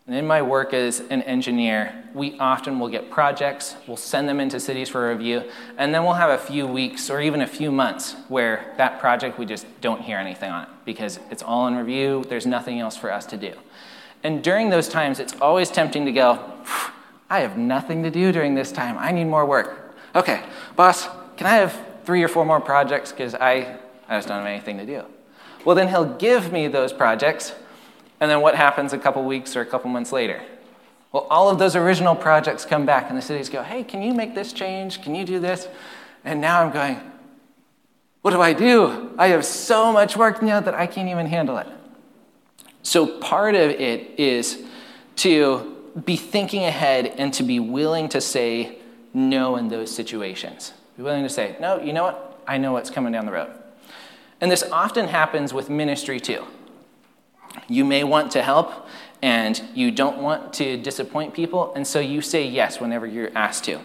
And 0.05 0.15
in 0.15 0.27
my 0.27 0.41
work 0.41 0.73
as 0.73 0.99
an 0.99 1.23
engineer, 1.23 2.03
we 2.13 2.37
often 2.37 2.79
will 2.79 2.89
get 2.89 3.09
projects, 3.09 3.75
we'll 3.87 3.97
send 3.97 4.29
them 4.29 4.39
into 4.39 4.59
cities 4.59 4.89
for 4.89 5.09
review, 5.09 5.49
and 5.77 5.95
then 5.95 6.03
we'll 6.03 6.13
have 6.13 6.29
a 6.29 6.37
few 6.37 6.67
weeks 6.67 7.09
or 7.09 7.21
even 7.21 7.41
a 7.41 7.47
few 7.47 7.71
months 7.71 8.15
where 8.27 8.73
that 8.77 8.99
project 8.99 9.39
we 9.39 9.45
just 9.45 9.65
don't 9.81 10.01
hear 10.01 10.17
anything 10.17 10.51
on 10.51 10.63
it 10.63 10.69
because 10.85 11.19
it's 11.31 11.41
all 11.41 11.67
in 11.67 11.75
review, 11.75 12.23
there's 12.27 12.45
nothing 12.45 12.79
else 12.79 12.97
for 12.97 13.11
us 13.11 13.25
to 13.27 13.37
do. 13.37 13.53
And 14.23 14.43
during 14.43 14.69
those 14.69 14.87
times, 14.87 15.19
it's 15.19 15.33
always 15.41 15.69
tempting 15.69 16.05
to 16.05 16.11
go, 16.11 16.39
I 17.29 17.39
have 17.39 17.57
nothing 17.57 18.03
to 18.03 18.11
do 18.11 18.31
during 18.31 18.55
this 18.55 18.71
time. 18.71 18.97
I 18.97 19.11
need 19.11 19.25
more 19.25 19.45
work. 19.45 19.95
Okay, 20.15 20.41
boss, 20.75 21.07
can 21.37 21.47
I 21.47 21.55
have 21.55 21.77
three 22.05 22.23
or 22.23 22.27
four 22.27 22.45
more 22.45 22.61
projects 22.61 23.11
because 23.11 23.35
I, 23.35 23.77
I 24.07 24.17
just 24.17 24.27
don't 24.27 24.37
have 24.37 24.47
anything 24.47 24.77
to 24.77 24.85
do? 24.85 25.03
Well, 25.65 25.75
then 25.75 25.87
he'll 25.87 26.15
give 26.15 26.51
me 26.51 26.67
those 26.67 26.93
projects 26.93 27.53
and 28.23 28.31
then 28.31 28.39
what 28.39 28.55
happens 28.55 28.93
a 28.93 28.97
couple 28.97 29.21
weeks 29.25 29.53
or 29.53 29.59
a 29.59 29.65
couple 29.65 29.89
months 29.89 30.13
later? 30.13 30.41
Well, 31.11 31.27
all 31.29 31.49
of 31.49 31.59
those 31.59 31.75
original 31.75 32.15
projects 32.15 32.63
come 32.63 32.85
back, 32.85 33.09
and 33.09 33.17
the 33.17 33.21
cities 33.21 33.49
go, 33.49 33.61
hey, 33.61 33.83
can 33.83 34.01
you 34.01 34.13
make 34.13 34.33
this 34.33 34.53
change? 34.53 35.01
Can 35.01 35.13
you 35.13 35.25
do 35.25 35.41
this? 35.41 35.67
And 36.23 36.39
now 36.39 36.63
I'm 36.63 36.71
going, 36.71 37.01
what 38.21 38.31
do 38.31 38.41
I 38.41 38.53
do? 38.53 39.13
I 39.17 39.27
have 39.27 39.43
so 39.43 39.91
much 39.91 40.15
work 40.15 40.41
now 40.41 40.61
that 40.61 40.73
I 40.73 40.87
can't 40.87 41.09
even 41.09 41.25
handle 41.25 41.57
it. 41.57 41.67
So 42.83 43.19
part 43.19 43.55
of 43.55 43.71
it 43.71 44.19
is 44.19 44.61
to 45.17 45.75
be 46.05 46.15
thinking 46.15 46.63
ahead 46.63 47.07
and 47.17 47.33
to 47.33 47.43
be 47.43 47.59
willing 47.59 48.09
to 48.09 48.21
say 48.21 48.77
no 49.13 49.55
in 49.55 49.69
those 49.69 49.93
situations. 49.93 50.73
Be 50.97 51.03
willing 51.03 51.23
to 51.23 51.29
say, 51.29 51.55
no, 51.59 51.79
you 51.79 51.93
know 51.93 52.03
what? 52.03 52.41
I 52.47 52.57
know 52.57 52.73
what's 52.73 52.89
coming 52.89 53.13
down 53.13 53.25
the 53.25 53.31
road. 53.31 53.51
And 54.41 54.51
this 54.51 54.63
often 54.63 55.07
happens 55.07 55.53
with 55.53 55.69
ministry 55.69 56.19
too. 56.19 56.45
You 57.67 57.85
may 57.85 58.03
want 58.03 58.31
to 58.31 58.43
help 58.43 58.87
and 59.21 59.61
you 59.73 59.89
don't 59.91 60.17
want 60.17 60.51
to 60.53 60.75
disappoint 60.75 61.33
people, 61.33 61.73
and 61.75 61.87
so 61.87 62.01
you 62.01 62.19
say 62.21 62.45
yes 62.45 62.81
whenever 62.81 63.07
you're 63.07 63.31
asked 63.35 63.63
to. 63.63 63.79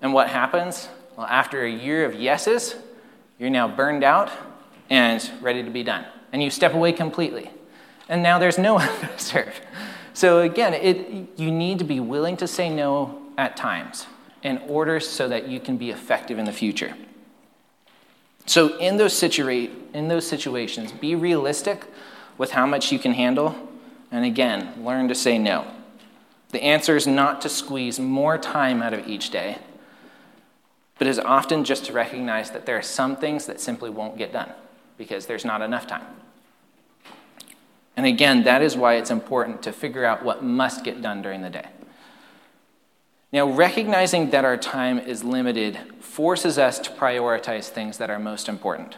And 0.00 0.14
what 0.14 0.30
happens? 0.30 0.88
Well, 1.16 1.26
after 1.26 1.64
a 1.64 1.70
year 1.70 2.06
of 2.06 2.14
yeses, 2.14 2.74
you're 3.38 3.50
now 3.50 3.68
burned 3.68 4.04
out 4.04 4.30
and 4.88 5.30
ready 5.42 5.62
to 5.62 5.70
be 5.70 5.82
done. 5.82 6.06
And 6.32 6.42
you 6.42 6.48
step 6.48 6.72
away 6.72 6.92
completely. 6.92 7.50
And 8.08 8.22
now 8.22 8.38
there's 8.38 8.58
no 8.58 8.74
one 8.74 8.88
to 8.88 9.18
serve. 9.18 9.60
So 10.14 10.40
again, 10.40 10.74
it, 10.74 11.38
you 11.38 11.50
need 11.50 11.78
to 11.78 11.84
be 11.84 12.00
willing 12.00 12.36
to 12.38 12.46
say 12.46 12.68
no 12.68 13.22
at 13.36 13.56
times 13.56 14.06
in 14.42 14.58
order 14.58 15.00
so 15.00 15.28
that 15.28 15.48
you 15.48 15.60
can 15.60 15.76
be 15.76 15.90
effective 15.90 16.38
in 16.38 16.44
the 16.44 16.52
future. 16.52 16.94
So 18.46 18.78
in 18.78 18.96
those, 18.96 19.12
situa- 19.12 19.70
in 19.92 20.08
those 20.08 20.26
situations, 20.26 20.90
be 20.90 21.14
realistic 21.14 21.84
with 22.38 22.52
how 22.52 22.66
much 22.66 22.90
you 22.90 22.98
can 22.98 23.12
handle, 23.12 23.54
and 24.10 24.24
again, 24.24 24.72
learn 24.84 25.08
to 25.08 25.14
say 25.14 25.38
no. 25.38 25.66
The 26.50 26.62
answer 26.62 26.96
is 26.96 27.06
not 27.06 27.42
to 27.42 27.48
squeeze 27.48 28.00
more 28.00 28.38
time 28.38 28.80
out 28.80 28.94
of 28.94 29.06
each 29.06 29.30
day, 29.30 29.58
but 30.98 31.06
is 31.06 31.18
often 31.18 31.62
just 31.62 31.84
to 31.86 31.92
recognize 31.92 32.50
that 32.52 32.64
there 32.64 32.78
are 32.78 32.82
some 32.82 33.16
things 33.16 33.46
that 33.46 33.60
simply 33.60 33.90
won't 33.90 34.16
get 34.16 34.32
done 34.32 34.50
because 34.96 35.26
there's 35.26 35.44
not 35.44 35.60
enough 35.60 35.86
time. 35.86 36.06
And 37.98 38.06
again, 38.06 38.44
that 38.44 38.62
is 38.62 38.76
why 38.76 38.94
it's 38.94 39.10
important 39.10 39.60
to 39.62 39.72
figure 39.72 40.04
out 40.04 40.22
what 40.22 40.40
must 40.40 40.84
get 40.84 41.02
done 41.02 41.20
during 41.20 41.42
the 41.42 41.50
day. 41.50 41.66
Now, 43.32 43.50
recognizing 43.50 44.30
that 44.30 44.44
our 44.44 44.56
time 44.56 45.00
is 45.00 45.24
limited 45.24 45.76
forces 45.98 46.58
us 46.58 46.78
to 46.78 46.90
prioritize 46.92 47.68
things 47.68 47.98
that 47.98 48.08
are 48.08 48.20
most 48.20 48.48
important. 48.48 48.96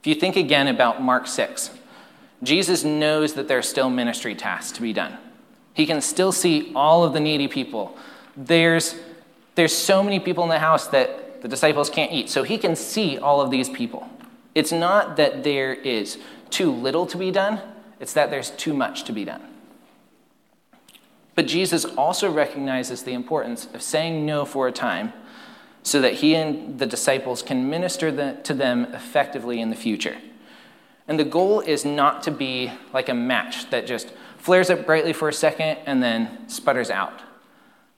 If 0.00 0.06
you 0.06 0.14
think 0.14 0.36
again 0.36 0.68
about 0.68 1.00
Mark 1.00 1.28
6, 1.28 1.70
Jesus 2.42 2.84
knows 2.84 3.32
that 3.32 3.48
there 3.48 3.56
are 3.56 3.62
still 3.62 3.88
ministry 3.88 4.34
tasks 4.34 4.72
to 4.72 4.82
be 4.82 4.92
done. 4.92 5.16
He 5.72 5.86
can 5.86 6.02
still 6.02 6.30
see 6.30 6.72
all 6.74 7.04
of 7.04 7.14
the 7.14 7.20
needy 7.20 7.48
people. 7.48 7.96
There's, 8.36 8.96
there's 9.54 9.74
so 9.74 10.02
many 10.02 10.20
people 10.20 10.44
in 10.44 10.50
the 10.50 10.58
house 10.58 10.88
that 10.88 11.40
the 11.40 11.48
disciples 11.48 11.88
can't 11.88 12.12
eat. 12.12 12.28
So 12.28 12.42
he 12.42 12.58
can 12.58 12.76
see 12.76 13.16
all 13.16 13.40
of 13.40 13.50
these 13.50 13.70
people. 13.70 14.06
It's 14.54 14.72
not 14.72 15.16
that 15.16 15.42
there 15.42 15.72
is 15.72 16.18
too 16.50 16.70
little 16.70 17.06
to 17.06 17.16
be 17.16 17.30
done, 17.30 17.58
it's 18.02 18.12
that 18.14 18.30
there's 18.30 18.50
too 18.50 18.74
much 18.74 19.04
to 19.04 19.12
be 19.12 19.24
done. 19.24 19.40
But 21.36 21.46
Jesus 21.46 21.84
also 21.84 22.28
recognizes 22.30 23.04
the 23.04 23.12
importance 23.12 23.68
of 23.72 23.80
saying 23.80 24.26
no 24.26 24.44
for 24.44 24.66
a 24.66 24.72
time 24.72 25.12
so 25.84 26.00
that 26.00 26.14
he 26.14 26.34
and 26.34 26.80
the 26.80 26.86
disciples 26.86 27.42
can 27.42 27.70
minister 27.70 28.10
to 28.42 28.54
them 28.54 28.86
effectively 28.86 29.60
in 29.60 29.70
the 29.70 29.76
future. 29.76 30.16
And 31.06 31.16
the 31.16 31.24
goal 31.24 31.60
is 31.60 31.84
not 31.84 32.24
to 32.24 32.32
be 32.32 32.72
like 32.92 33.08
a 33.08 33.14
match 33.14 33.70
that 33.70 33.86
just 33.86 34.12
flares 34.36 34.68
up 34.68 34.84
brightly 34.84 35.12
for 35.12 35.28
a 35.28 35.32
second 35.32 35.78
and 35.86 36.02
then 36.02 36.48
sputters 36.48 36.90
out. 36.90 37.22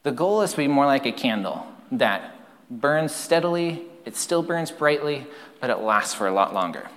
The 0.02 0.12
goal 0.12 0.42
is 0.42 0.50
to 0.50 0.58
be 0.58 0.68
more 0.68 0.84
like 0.84 1.06
a 1.06 1.12
candle 1.12 1.66
that 1.90 2.36
burns 2.70 3.14
steadily, 3.14 3.86
it 4.04 4.16
still 4.16 4.42
burns 4.42 4.70
brightly, 4.70 5.26
but 5.62 5.70
it 5.70 5.78
lasts 5.78 6.12
for 6.12 6.26
a 6.26 6.32
lot 6.32 6.52
longer. 6.52 6.90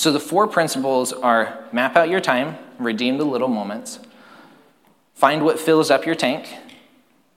So 0.00 0.10
the 0.10 0.18
four 0.18 0.46
principles 0.46 1.12
are 1.12 1.62
map 1.72 1.94
out 1.94 2.08
your 2.08 2.22
time, 2.22 2.56
redeem 2.78 3.18
the 3.18 3.26
little 3.26 3.48
moments, 3.48 3.98
find 5.12 5.44
what 5.44 5.60
fills 5.60 5.90
up 5.90 6.06
your 6.06 6.14
tank, 6.14 6.48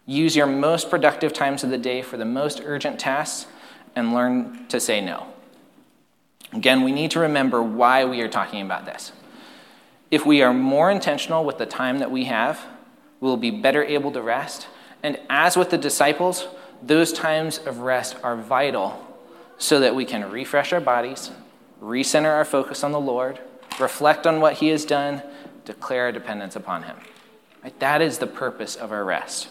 use 0.05 0.33
your 0.33 0.45
most 0.45 0.89
productive 0.89 1.33
times 1.33 1.65
of 1.65 1.71
the 1.71 1.77
day 1.77 2.01
for 2.01 2.15
the 2.15 2.23
most 2.23 2.61
urgent 2.63 3.01
tasks, 3.01 3.47
and 3.97 4.13
learn 4.13 4.65
to 4.69 4.79
say 4.79 5.01
no. 5.01 5.27
Again, 6.53 6.83
we 6.83 6.93
need 6.93 7.11
to 7.11 7.19
remember 7.19 7.61
why 7.61 8.05
we 8.05 8.21
are 8.21 8.29
talking 8.29 8.61
about 8.61 8.85
this. 8.85 9.11
If 10.09 10.25
we 10.25 10.41
are 10.41 10.53
more 10.53 10.89
intentional 10.89 11.43
with 11.43 11.57
the 11.57 11.65
time 11.65 11.99
that 11.99 12.11
we 12.11 12.23
have, 12.23 12.61
we'll 13.19 13.35
be 13.35 13.51
better 13.51 13.83
able 13.83 14.13
to 14.13 14.21
rest. 14.21 14.67
And 15.03 15.19
as 15.29 15.57
with 15.57 15.69
the 15.69 15.77
disciples, 15.77 16.47
those 16.81 17.11
times 17.11 17.57
of 17.57 17.79
rest 17.79 18.15
are 18.23 18.37
vital 18.37 19.05
so 19.57 19.81
that 19.81 19.95
we 19.95 20.05
can 20.05 20.31
refresh 20.31 20.71
our 20.71 20.79
bodies, 20.79 21.29
recenter 21.83 22.31
our 22.31 22.45
focus 22.45 22.83
on 22.83 22.91
the 22.91 22.99
Lord, 22.99 23.39
reflect 23.79 24.25
on 24.25 24.39
what 24.39 24.53
He 24.55 24.69
has 24.69 24.85
done, 24.85 25.21
declare 25.65 26.05
our 26.05 26.11
dependence 26.11 26.55
upon 26.55 26.83
Him. 26.83 26.95
Right? 27.63 27.77
That 27.79 28.01
is 28.01 28.17
the 28.17 28.27
purpose 28.27 28.75
of 28.75 28.91
our 28.91 29.03
rest. 29.03 29.49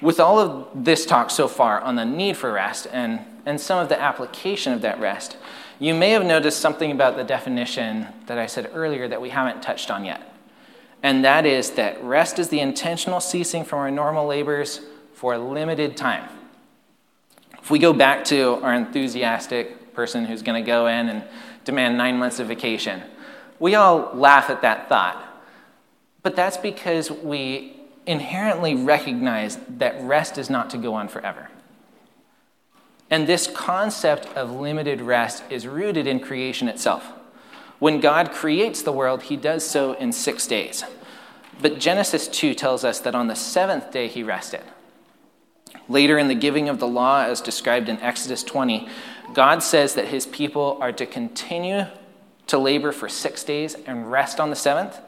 With 0.00 0.20
all 0.20 0.38
of 0.38 0.84
this 0.84 1.04
talk 1.04 1.30
so 1.30 1.48
far 1.48 1.80
on 1.80 1.96
the 1.96 2.04
need 2.04 2.36
for 2.36 2.52
rest 2.52 2.86
and 2.92 3.24
and 3.48 3.58
some 3.58 3.78
of 3.78 3.88
the 3.88 3.98
application 3.98 4.74
of 4.74 4.82
that 4.82 5.00
rest, 5.00 5.38
you 5.78 5.94
may 5.94 6.10
have 6.10 6.24
noticed 6.24 6.60
something 6.60 6.92
about 6.92 7.16
the 7.16 7.24
definition 7.24 8.06
that 8.26 8.36
I 8.36 8.44
said 8.44 8.70
earlier 8.74 9.08
that 9.08 9.22
we 9.22 9.30
haven't 9.30 9.62
touched 9.62 9.90
on 9.90 10.04
yet. 10.04 10.34
And 11.02 11.24
that 11.24 11.46
is 11.46 11.70
that 11.72 12.02
rest 12.04 12.38
is 12.38 12.50
the 12.50 12.60
intentional 12.60 13.20
ceasing 13.20 13.64
from 13.64 13.78
our 13.78 13.90
normal 13.90 14.26
labors 14.26 14.82
for 15.14 15.32
a 15.32 15.38
limited 15.38 15.96
time. 15.96 16.28
If 17.54 17.70
we 17.70 17.78
go 17.78 17.94
back 17.94 18.22
to 18.26 18.62
our 18.62 18.74
enthusiastic 18.74 19.87
person 19.98 20.26
who's 20.26 20.42
going 20.42 20.62
to 20.62 20.64
go 20.64 20.86
in 20.86 21.08
and 21.08 21.24
demand 21.64 21.98
nine 21.98 22.16
months 22.16 22.38
of 22.38 22.46
vacation, 22.46 23.02
we 23.58 23.74
all 23.74 24.12
laugh 24.14 24.48
at 24.48 24.62
that 24.62 24.88
thought. 24.88 25.20
But 26.22 26.36
that's 26.36 26.56
because 26.56 27.10
we 27.10 27.80
inherently 28.06 28.76
recognize 28.76 29.58
that 29.68 30.00
rest 30.00 30.38
is 30.38 30.48
not 30.48 30.70
to 30.70 30.78
go 30.78 30.94
on 30.94 31.08
forever. 31.08 31.50
And 33.10 33.26
this 33.26 33.48
concept 33.48 34.26
of 34.36 34.52
limited 34.52 35.00
rest 35.00 35.42
is 35.50 35.66
rooted 35.66 36.06
in 36.06 36.20
creation 36.20 36.68
itself. 36.68 37.04
When 37.80 37.98
God 37.98 38.30
creates 38.30 38.82
the 38.82 38.92
world, 38.92 39.24
he 39.24 39.36
does 39.36 39.68
so 39.68 39.94
in 39.94 40.12
six 40.12 40.46
days. 40.46 40.84
But 41.60 41.80
Genesis 41.80 42.28
2 42.28 42.54
tells 42.54 42.84
us 42.84 43.00
that 43.00 43.16
on 43.16 43.26
the 43.26 43.34
seventh 43.34 43.90
day 43.90 44.06
he 44.06 44.22
rested. 44.22 44.62
Later 45.88 46.18
in 46.18 46.28
the 46.28 46.34
giving 46.34 46.68
of 46.68 46.78
the 46.78 46.86
law, 46.86 47.22
as 47.22 47.40
described 47.40 47.88
in 47.88 47.98
Exodus 48.00 48.42
20, 48.42 48.88
God 49.34 49.62
says 49.62 49.94
that 49.94 50.08
his 50.08 50.26
people 50.26 50.78
are 50.80 50.92
to 50.92 51.06
continue 51.06 51.86
to 52.46 52.58
labor 52.58 52.92
for 52.92 53.08
six 53.08 53.44
days 53.44 53.74
and 53.86 54.10
rest 54.10 54.40
on 54.40 54.50
the 54.50 54.56
seventh, 54.56 54.98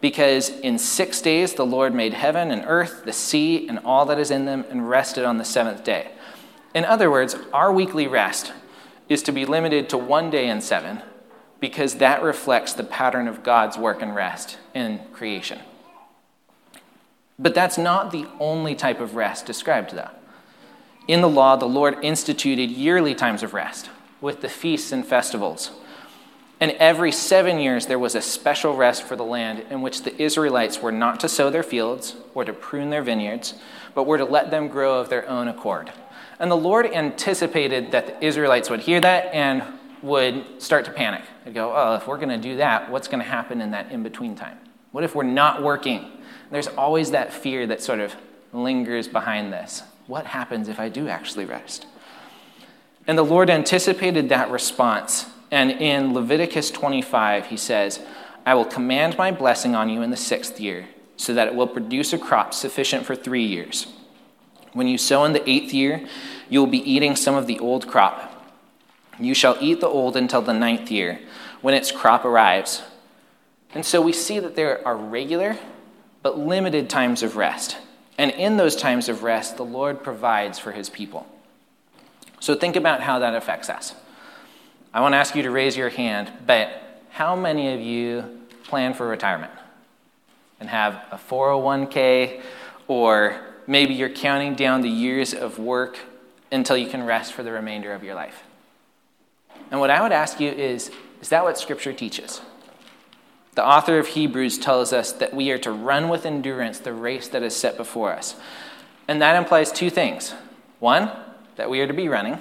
because 0.00 0.48
in 0.48 0.78
six 0.78 1.20
days 1.20 1.54
the 1.54 1.66
Lord 1.66 1.94
made 1.94 2.14
heaven 2.14 2.50
and 2.50 2.64
earth, 2.66 3.04
the 3.04 3.12
sea, 3.12 3.68
and 3.68 3.78
all 3.80 4.06
that 4.06 4.18
is 4.18 4.30
in 4.30 4.44
them, 4.44 4.64
and 4.70 4.88
rested 4.88 5.24
on 5.24 5.38
the 5.38 5.44
seventh 5.44 5.84
day. 5.84 6.10
In 6.74 6.84
other 6.84 7.10
words, 7.10 7.36
our 7.52 7.72
weekly 7.72 8.06
rest 8.06 8.52
is 9.08 9.22
to 9.24 9.32
be 9.32 9.44
limited 9.44 9.88
to 9.88 9.98
one 9.98 10.30
day 10.30 10.48
in 10.48 10.60
seven 10.60 11.02
because 11.58 11.96
that 11.96 12.22
reflects 12.22 12.72
the 12.72 12.84
pattern 12.84 13.28
of 13.28 13.42
God's 13.42 13.76
work 13.76 14.00
and 14.00 14.14
rest 14.14 14.58
in 14.74 15.00
creation. 15.12 15.58
But 17.38 17.54
that's 17.54 17.76
not 17.76 18.12
the 18.12 18.26
only 18.38 18.74
type 18.74 19.00
of 19.00 19.16
rest 19.16 19.46
described, 19.46 19.94
though. 19.94 20.10
In 21.10 21.22
the 21.22 21.28
law, 21.28 21.56
the 21.56 21.66
Lord 21.66 21.96
instituted 22.04 22.70
yearly 22.70 23.16
times 23.16 23.42
of 23.42 23.52
rest 23.52 23.90
with 24.20 24.42
the 24.42 24.48
feasts 24.48 24.92
and 24.92 25.04
festivals. 25.04 25.72
And 26.60 26.70
every 26.78 27.10
seven 27.10 27.58
years, 27.58 27.86
there 27.86 27.98
was 27.98 28.14
a 28.14 28.22
special 28.22 28.76
rest 28.76 29.02
for 29.02 29.16
the 29.16 29.24
land 29.24 29.64
in 29.70 29.82
which 29.82 30.04
the 30.04 30.22
Israelites 30.22 30.80
were 30.80 30.92
not 30.92 31.18
to 31.18 31.28
sow 31.28 31.50
their 31.50 31.64
fields 31.64 32.14
or 32.32 32.44
to 32.44 32.52
prune 32.52 32.90
their 32.90 33.02
vineyards, 33.02 33.54
but 33.92 34.06
were 34.06 34.18
to 34.18 34.24
let 34.24 34.52
them 34.52 34.68
grow 34.68 35.00
of 35.00 35.08
their 35.08 35.28
own 35.28 35.48
accord. 35.48 35.90
And 36.38 36.48
the 36.48 36.56
Lord 36.56 36.86
anticipated 36.86 37.90
that 37.90 38.06
the 38.06 38.24
Israelites 38.24 38.70
would 38.70 38.78
hear 38.78 39.00
that 39.00 39.34
and 39.34 39.64
would 40.02 40.62
start 40.62 40.84
to 40.84 40.92
panic. 40.92 41.22
They'd 41.44 41.54
go, 41.54 41.74
oh, 41.74 41.96
if 41.96 42.06
we're 42.06 42.18
going 42.18 42.28
to 42.28 42.38
do 42.38 42.58
that, 42.58 42.88
what's 42.88 43.08
going 43.08 43.18
to 43.20 43.28
happen 43.28 43.60
in 43.60 43.72
that 43.72 43.90
in 43.90 44.04
between 44.04 44.36
time? 44.36 44.58
What 44.92 45.02
if 45.02 45.16
we're 45.16 45.24
not 45.24 45.60
working? 45.60 46.08
There's 46.52 46.68
always 46.68 47.10
that 47.10 47.32
fear 47.32 47.66
that 47.66 47.82
sort 47.82 47.98
of 47.98 48.14
lingers 48.52 49.08
behind 49.08 49.52
this. 49.52 49.82
What 50.10 50.26
happens 50.26 50.68
if 50.68 50.80
I 50.80 50.88
do 50.88 51.06
actually 51.06 51.44
rest? 51.44 51.86
And 53.06 53.16
the 53.16 53.22
Lord 53.22 53.48
anticipated 53.48 54.28
that 54.28 54.50
response. 54.50 55.26
And 55.52 55.70
in 55.70 56.14
Leviticus 56.14 56.72
25, 56.72 57.46
he 57.46 57.56
says, 57.56 58.00
I 58.44 58.54
will 58.54 58.64
command 58.64 59.16
my 59.16 59.30
blessing 59.30 59.76
on 59.76 59.88
you 59.88 60.02
in 60.02 60.10
the 60.10 60.16
sixth 60.16 60.58
year, 60.58 60.88
so 61.16 61.32
that 61.34 61.46
it 61.46 61.54
will 61.54 61.68
produce 61.68 62.12
a 62.12 62.18
crop 62.18 62.54
sufficient 62.54 63.06
for 63.06 63.14
three 63.14 63.44
years. 63.44 63.86
When 64.72 64.88
you 64.88 64.98
sow 64.98 65.24
in 65.26 65.32
the 65.32 65.48
eighth 65.48 65.72
year, 65.72 66.04
you 66.48 66.58
will 66.58 66.66
be 66.66 66.90
eating 66.90 67.14
some 67.14 67.36
of 67.36 67.46
the 67.46 67.60
old 67.60 67.86
crop. 67.86 68.52
You 69.20 69.32
shall 69.32 69.58
eat 69.60 69.78
the 69.78 69.86
old 69.86 70.16
until 70.16 70.42
the 70.42 70.52
ninth 70.52 70.90
year, 70.90 71.20
when 71.60 71.74
its 71.74 71.92
crop 71.92 72.24
arrives. 72.24 72.82
And 73.72 73.86
so 73.86 74.02
we 74.02 74.12
see 74.12 74.40
that 74.40 74.56
there 74.56 74.84
are 74.84 74.96
regular 74.96 75.56
but 76.24 76.36
limited 76.36 76.90
times 76.90 77.22
of 77.22 77.36
rest. 77.36 77.76
And 78.20 78.32
in 78.32 78.58
those 78.58 78.76
times 78.76 79.08
of 79.08 79.22
rest, 79.22 79.56
the 79.56 79.64
Lord 79.64 80.02
provides 80.02 80.58
for 80.58 80.72
his 80.72 80.90
people. 80.90 81.26
So 82.38 82.54
think 82.54 82.76
about 82.76 83.00
how 83.00 83.20
that 83.20 83.34
affects 83.34 83.70
us. 83.70 83.94
I 84.92 85.00
want 85.00 85.14
to 85.14 85.16
ask 85.16 85.34
you 85.34 85.42
to 85.44 85.50
raise 85.50 85.74
your 85.74 85.88
hand, 85.88 86.30
but 86.46 87.00
how 87.08 87.34
many 87.34 87.72
of 87.72 87.80
you 87.80 88.42
plan 88.64 88.92
for 88.92 89.08
retirement 89.08 89.52
and 90.60 90.68
have 90.68 91.02
a 91.10 91.16
401k, 91.16 92.42
or 92.88 93.40
maybe 93.66 93.94
you're 93.94 94.10
counting 94.10 94.54
down 94.54 94.82
the 94.82 94.90
years 94.90 95.32
of 95.32 95.58
work 95.58 95.98
until 96.52 96.76
you 96.76 96.90
can 96.90 97.02
rest 97.04 97.32
for 97.32 97.42
the 97.42 97.52
remainder 97.52 97.94
of 97.94 98.04
your 98.04 98.14
life? 98.14 98.42
And 99.70 99.80
what 99.80 99.88
I 99.88 100.02
would 100.02 100.12
ask 100.12 100.38
you 100.40 100.50
is 100.50 100.90
is 101.22 101.30
that 101.30 101.42
what 101.42 101.56
Scripture 101.56 101.94
teaches? 101.94 102.42
The 103.54 103.66
author 103.66 103.98
of 103.98 104.08
Hebrews 104.08 104.58
tells 104.58 104.92
us 104.92 105.12
that 105.12 105.34
we 105.34 105.50
are 105.50 105.58
to 105.58 105.72
run 105.72 106.08
with 106.08 106.24
endurance 106.24 106.78
the 106.78 106.92
race 106.92 107.28
that 107.28 107.42
is 107.42 107.54
set 107.54 107.76
before 107.76 108.12
us. 108.12 108.36
And 109.08 109.20
that 109.20 109.36
implies 109.36 109.72
two 109.72 109.90
things. 109.90 110.34
One, 110.78 111.10
that 111.56 111.68
we 111.68 111.80
are 111.80 111.86
to 111.86 111.92
be 111.92 112.08
running, 112.08 112.38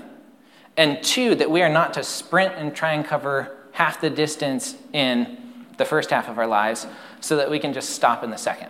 and 0.77 1.03
two, 1.03 1.35
that 1.35 1.51
we 1.51 1.61
are 1.61 1.69
not 1.69 1.93
to 1.95 2.03
sprint 2.03 2.55
and 2.55 2.73
try 2.73 2.93
and 2.93 3.03
cover 3.03 3.57
half 3.71 3.99
the 3.99 4.09
distance 4.09 4.75
in 4.93 5.37
the 5.77 5.85
first 5.85 6.09
half 6.09 6.29
of 6.29 6.37
our 6.37 6.47
lives 6.47 6.85
so 7.21 7.35
that 7.37 7.49
we 7.49 7.59
can 7.59 7.73
just 7.73 7.89
stop 7.89 8.23
in 8.23 8.29
the 8.29 8.37
second. 8.37 8.69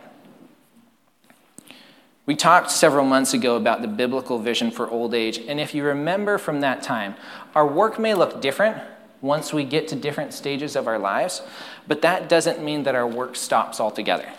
We 2.25 2.36
talked 2.36 2.71
several 2.71 3.06
months 3.06 3.34
ago 3.34 3.56
about 3.56 3.82
the 3.82 3.88
biblical 3.88 4.39
vision 4.39 4.71
for 4.71 4.89
old 4.89 5.13
age, 5.13 5.39
and 5.39 5.60
if 5.60 5.75
you 5.75 5.84
remember 5.84 6.38
from 6.38 6.62
that 6.62 6.82
time, 6.82 7.15
our 7.54 7.67
work 7.67 7.99
may 7.99 8.13
look 8.13 8.41
different 8.41 8.82
once 9.21 9.53
we 9.53 9.63
get 9.63 9.88
to 9.89 9.95
different 9.95 10.34
stages 10.34 10.75
of 10.75 10.88
our 10.88 10.99
lives, 10.99 11.41
but 11.88 12.01
that 12.01 12.29
doesn't 12.29 12.63
mean 12.63 12.84
that 12.84 12.95
our 12.95 13.08
work 13.08 13.36
stops 13.36 13.79
altogether. 13.79 14.29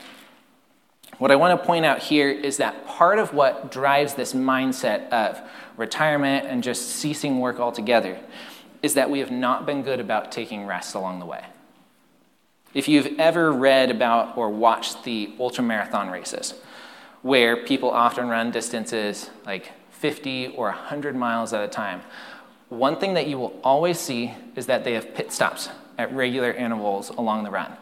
What 1.18 1.30
I 1.30 1.36
want 1.36 1.60
to 1.60 1.66
point 1.66 1.84
out 1.84 1.98
here 1.98 2.30
is 2.30 2.56
that 2.56 2.86
part 2.86 3.18
of 3.18 3.34
what 3.34 3.70
drives 3.70 4.14
this 4.14 4.32
mindset 4.32 5.08
of 5.10 5.38
retirement 5.76 6.46
and 6.46 6.62
just 6.62 6.88
ceasing 6.88 7.40
work 7.40 7.60
altogether 7.60 8.18
is 8.82 8.94
that 8.94 9.10
we 9.10 9.18
have 9.18 9.30
not 9.30 9.66
been 9.66 9.82
good 9.82 10.00
about 10.00 10.32
taking 10.32 10.64
rest 10.64 10.94
along 10.94 11.18
the 11.18 11.26
way. 11.26 11.44
If 12.72 12.88
you've 12.88 13.18
ever 13.18 13.52
read 13.52 13.90
about 13.90 14.38
or 14.38 14.48
watched 14.48 15.04
the 15.04 15.32
ultramarathon 15.38 16.10
races, 16.10 16.54
where 17.22 17.64
people 17.64 17.90
often 17.90 18.28
run 18.28 18.50
distances 18.50 19.28
like 19.44 19.72
50 19.90 20.54
or 20.56 20.68
100 20.68 21.14
miles 21.14 21.52
at 21.52 21.62
a 21.62 21.68
time, 21.68 22.00
one 22.70 22.96
thing 22.96 23.14
that 23.14 23.26
you 23.26 23.38
will 23.38 23.58
always 23.62 23.98
see 23.98 24.32
is 24.56 24.66
that 24.66 24.84
they 24.84 24.94
have 24.94 25.14
pit 25.14 25.32
stops 25.32 25.68
at 25.98 26.12
regular 26.14 26.52
intervals 26.52 27.10
along 27.10 27.44
the 27.44 27.50
run. 27.50 27.76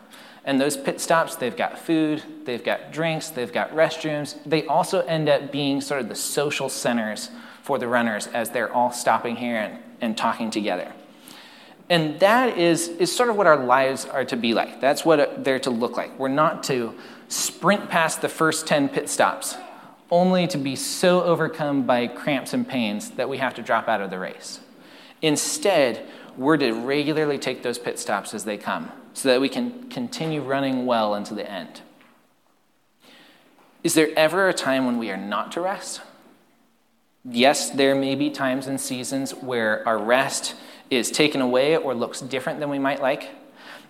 And 0.45 0.59
those 0.59 0.79
pit 0.79 0.99
stops, 0.99 1.37
they've 1.37 1.57
got 1.57 1.79
food, 1.79 2.23
they've 2.45 2.65
got 2.65 2.91
drinks, 2.91 3.29
they've 3.29 3.53
got 3.53 3.71
restrooms. 3.73 4.43
They 4.47 4.65
also 4.65 5.01
end 5.01 5.29
up 5.29 5.53
being 5.53 5.83
sort 5.83 6.01
of 6.01 6.09
the 6.09 6.15
social 6.15 6.71
centers 6.71 7.31
for 7.63 7.79
the 7.79 7.87
runners 7.87 8.29
as 8.29 8.49
they're 8.49 8.73
all 8.73 8.91
stopping 8.91 9.37
here 9.37 9.57
and, 9.57 9.79
and 10.01 10.17
talking 10.17 10.51
together. 10.51 10.91
And 11.91 12.19
that 12.21 12.57
is, 12.57 12.89
is 12.89 13.15
sort 13.15 13.29
of 13.29 13.37
what 13.37 13.47
our 13.47 13.63
lives 13.63 14.07
are 14.07 14.25
to 14.25 14.37
be 14.37 14.55
like. 14.55 14.81
That's 14.81 15.05
what 15.05 15.45
they're 15.45 15.59
to 15.61 15.71
look 15.71 15.99
like. 15.99 16.19
We're 16.19 16.29
not 16.29 16.63
to 16.65 16.95
sprint 17.29 17.91
past 17.91 18.23
the 18.23 18.29
first 18.31 18.67
10 18.67 18.89
pit 18.89 19.11
stops, 19.11 19.55
only 20.11 20.47
to 20.47 20.57
be 20.57 20.77
so 20.77 21.23
overcome 21.23 21.83
by 21.83 22.07
cramps 22.07 22.55
and 22.55 22.67
pains 22.67 23.11
that 23.13 23.29
we 23.29 23.37
have 23.37 23.55
to 23.57 23.63
drop 23.63 23.87
out 23.87 24.01
of 24.01 24.09
the 24.09 24.19
race. 24.19 24.61
Instead, 25.23 26.07
we're 26.37 26.57
to 26.57 26.73
regularly 26.73 27.39
take 27.39 27.63
those 27.63 27.79
pit 27.79 27.99
stops 27.99 28.33
as 28.35 28.45
they 28.45 28.57
come 28.57 28.93
so 29.13 29.29
that 29.29 29.41
we 29.41 29.49
can 29.49 29.89
continue 29.91 30.41
running 30.41 30.87
well 30.87 31.15
into 31.15 31.35
the 31.35 31.51
end. 31.51 31.81
Is 33.83 33.95
there 33.95 34.11
ever 34.17 34.49
a 34.49 34.55
time 34.55 34.87
when 34.87 34.99
we 34.99 35.11
are 35.11 35.17
not 35.17 35.53
to 35.53 35.61
rest? 35.61 36.01
Yes, 37.25 37.71
there 37.71 37.95
may 37.95 38.15
be 38.15 38.31
times 38.31 38.67
and 38.67 38.81
seasons 38.81 39.33
where 39.33 39.87
our 39.87 39.99
rest 39.99 40.55
is 40.91 41.11
taken 41.11 41.41
away 41.41 41.77
or 41.77 41.95
looks 41.95 42.21
different 42.21 42.61
than 42.61 42.71
we 42.71 42.79
might 42.79 43.03
like. 43.03 43.31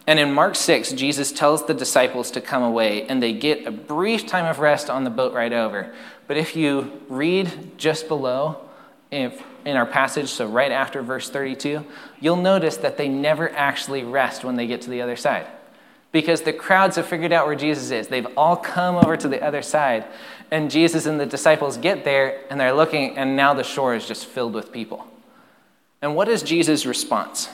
And 0.06 0.18
in 0.18 0.32
Mark 0.32 0.54
6, 0.54 0.92
Jesus 0.92 1.32
tells 1.32 1.66
the 1.66 1.74
disciples 1.74 2.30
to 2.30 2.40
come 2.40 2.62
away, 2.62 3.06
and 3.06 3.22
they 3.22 3.34
get 3.34 3.66
a 3.66 3.70
brief 3.70 4.26
time 4.26 4.46
of 4.46 4.58
rest 4.58 4.88
on 4.88 5.04
the 5.04 5.10
boat 5.10 5.34
right 5.34 5.52
over. 5.52 5.92
But 6.26 6.38
if 6.38 6.56
you 6.56 7.02
read 7.08 7.76
just 7.76 8.08
below, 8.08 8.56
if 9.10 9.42
in 9.68 9.76
our 9.76 9.84
passage, 9.84 10.30
so 10.30 10.46
right 10.46 10.72
after 10.72 11.02
verse 11.02 11.28
32, 11.28 11.84
you'll 12.20 12.36
notice 12.36 12.78
that 12.78 12.96
they 12.96 13.06
never 13.06 13.50
actually 13.50 14.02
rest 14.02 14.42
when 14.42 14.56
they 14.56 14.66
get 14.66 14.80
to 14.80 14.90
the 14.90 15.02
other 15.02 15.14
side. 15.14 15.46
Because 16.10 16.40
the 16.40 16.54
crowds 16.54 16.96
have 16.96 17.06
figured 17.06 17.34
out 17.34 17.46
where 17.46 17.54
Jesus 17.54 17.90
is. 17.90 18.08
They've 18.08 18.26
all 18.34 18.56
come 18.56 18.96
over 18.96 19.14
to 19.18 19.28
the 19.28 19.44
other 19.44 19.60
side. 19.60 20.06
And 20.50 20.70
Jesus 20.70 21.04
and 21.04 21.20
the 21.20 21.26
disciples 21.26 21.76
get 21.76 22.02
there, 22.02 22.40
and 22.48 22.58
they're 22.58 22.72
looking, 22.72 23.18
and 23.18 23.36
now 23.36 23.52
the 23.52 23.62
shore 23.62 23.94
is 23.94 24.08
just 24.08 24.24
filled 24.24 24.54
with 24.54 24.72
people. 24.72 25.06
And 26.00 26.16
what 26.16 26.28
is 26.28 26.42
Jesus' 26.42 26.86
response? 26.86 27.50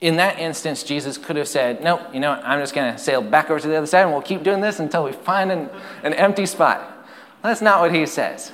In 0.00 0.16
that 0.16 0.38
instance, 0.38 0.82
Jesus 0.82 1.18
could 1.18 1.36
have 1.36 1.48
said, 1.48 1.84
Nope, 1.84 2.00
you 2.14 2.20
know? 2.20 2.32
I'm 2.32 2.60
just 2.60 2.74
going 2.74 2.90
to 2.90 2.98
sail 2.98 3.20
back 3.20 3.50
over 3.50 3.60
to 3.60 3.68
the 3.68 3.76
other 3.76 3.86
side, 3.86 4.04
and 4.04 4.12
we'll 4.12 4.22
keep 4.22 4.42
doing 4.42 4.62
this 4.62 4.80
until 4.80 5.04
we 5.04 5.12
find 5.12 5.52
an, 5.52 5.68
an 6.02 6.14
empty 6.14 6.46
spot. 6.46 7.06
That's 7.42 7.60
not 7.60 7.80
what 7.80 7.94
he 7.94 8.06
says. 8.06 8.50